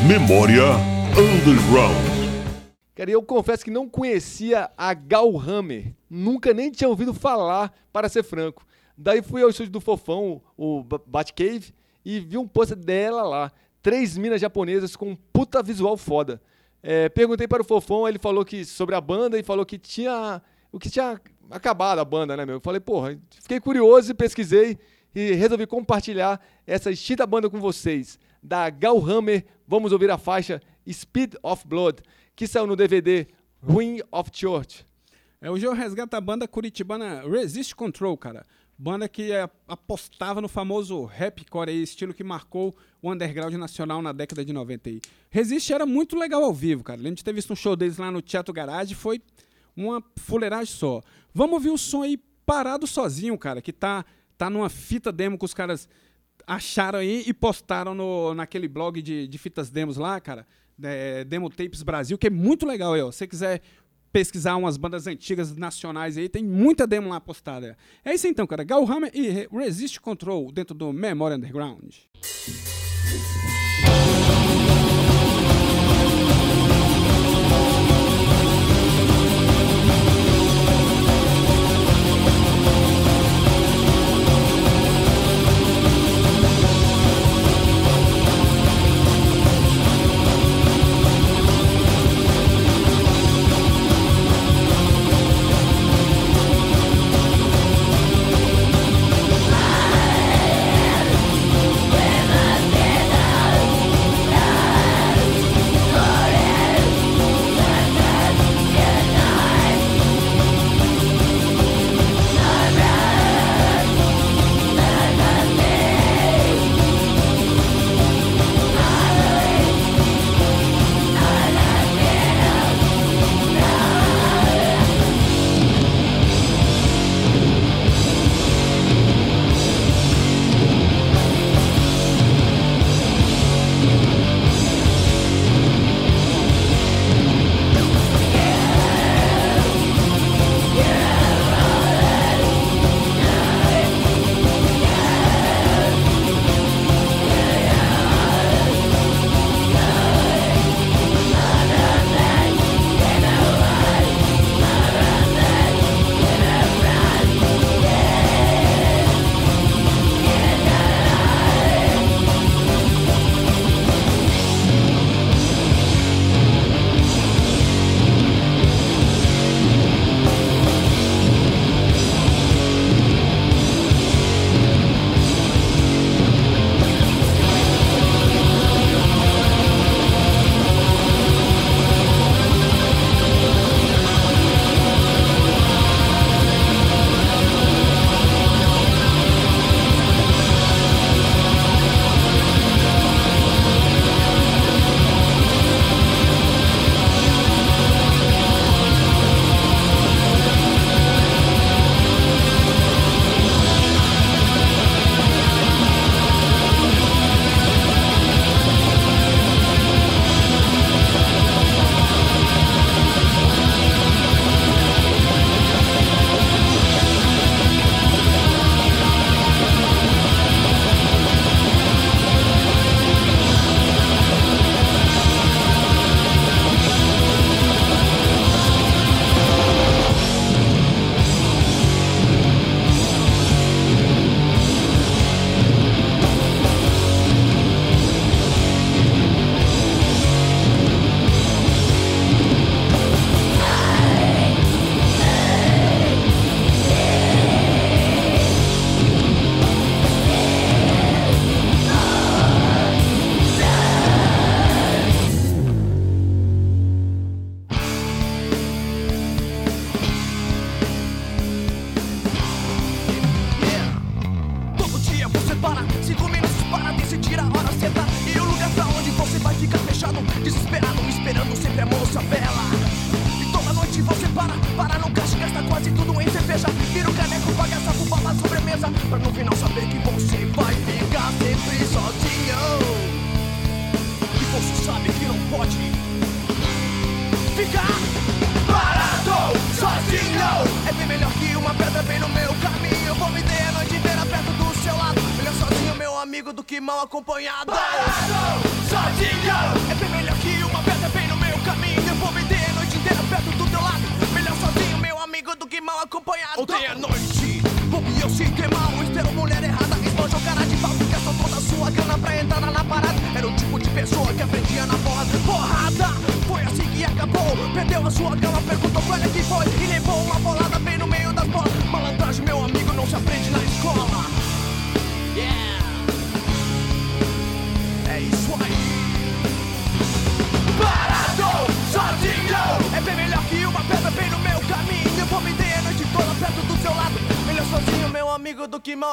[0.07, 0.63] Memória
[1.17, 1.97] Underground.
[2.95, 5.93] Cara, eu confesso que não conhecia a Gal Hammer.
[6.09, 8.65] Nunca nem tinha ouvido falar, para ser franco.
[8.97, 11.73] Daí fui ao estúdio do Fofão, o Ba- Batcave,
[12.05, 13.51] e vi um pôster dela lá.
[13.81, 16.41] Três minas japonesas com um puta visual foda.
[16.81, 20.41] É, perguntei para o Fofão, ele falou que sobre a banda e falou que tinha.
[20.71, 21.19] O que tinha
[21.49, 22.55] acabado a banda, né, meu?
[22.55, 24.77] Eu falei, porra, fiquei curioso e pesquisei
[25.15, 28.19] e resolvi compartilhar essa extinta banda com vocês.
[28.41, 32.01] Da Gal Hammer, vamos ouvir a faixa Speed of Blood,
[32.35, 33.27] que saiu no DVD
[33.61, 34.85] Ruin of Church.
[35.41, 38.45] É, hoje eu resgato a banda curitibana Resist Control, cara.
[38.81, 44.45] Banda que é, apostava no famoso rapcore estilo que marcou o underground nacional na década
[44.45, 45.01] de 90 aí.
[45.29, 46.97] Resist era muito legal ao vivo, cara.
[46.97, 49.21] Lembro de ter visto um show deles lá no Teatro Garage, foi
[49.75, 51.01] uma fuleiragem só.
[51.33, 54.05] Vamos ouvir o som aí parado sozinho, cara, que tá,
[54.37, 55.89] tá numa fita demo que os caras
[56.47, 60.47] acharam aí e postaram no, naquele blog de, de fitas demos lá, cara,
[60.81, 63.11] é, Demo Tapes Brasil, que é muito legal aí, ó.
[63.11, 63.61] Se você quiser
[64.11, 67.77] pesquisar umas bandas antigas nacionais aí, tem muita demo lá postada.
[68.03, 68.63] É isso então, cara.
[68.63, 71.93] Gal Hammer e Re- Resist Control dentro do Memory Underground.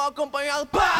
[0.09, 0.96] Do que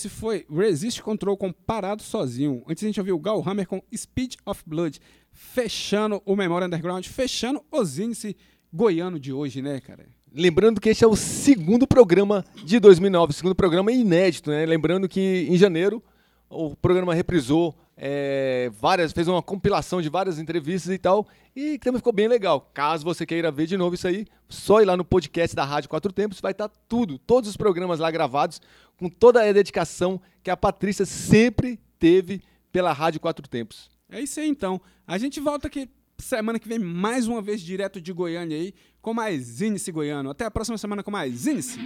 [0.00, 2.64] Esse foi Resist Control com Parado Sozinho.
[2.66, 4.98] Antes a gente ouviu o Gal Hammer com Speed of Blood,
[5.30, 8.34] fechando o Memória Underground, fechando o Zinice
[8.72, 10.08] goiano de hoje, né, cara?
[10.32, 14.64] Lembrando que este é o segundo programa de 2009, segundo programa inédito, né?
[14.64, 16.02] Lembrando que em janeiro
[16.48, 21.98] o programa reprisou é, várias, fez uma compilação de várias entrevistas e tal, e também
[21.98, 22.70] ficou bem legal.
[22.72, 25.90] Caso você queira ver de novo isso aí, só ir lá no podcast da Rádio
[25.90, 28.58] Quatro Tempos, vai estar tudo, todos os programas lá gravados,
[29.00, 33.90] com toda a dedicação que a Patrícia sempre teve pela Rádio Quatro Tempos.
[34.10, 34.78] É isso aí então.
[35.06, 39.14] A gente volta aqui semana que vem mais uma vez direto de Goiânia aí com
[39.14, 40.28] mais Índice Goiano.
[40.28, 41.78] Até a próxima semana com mais Índice.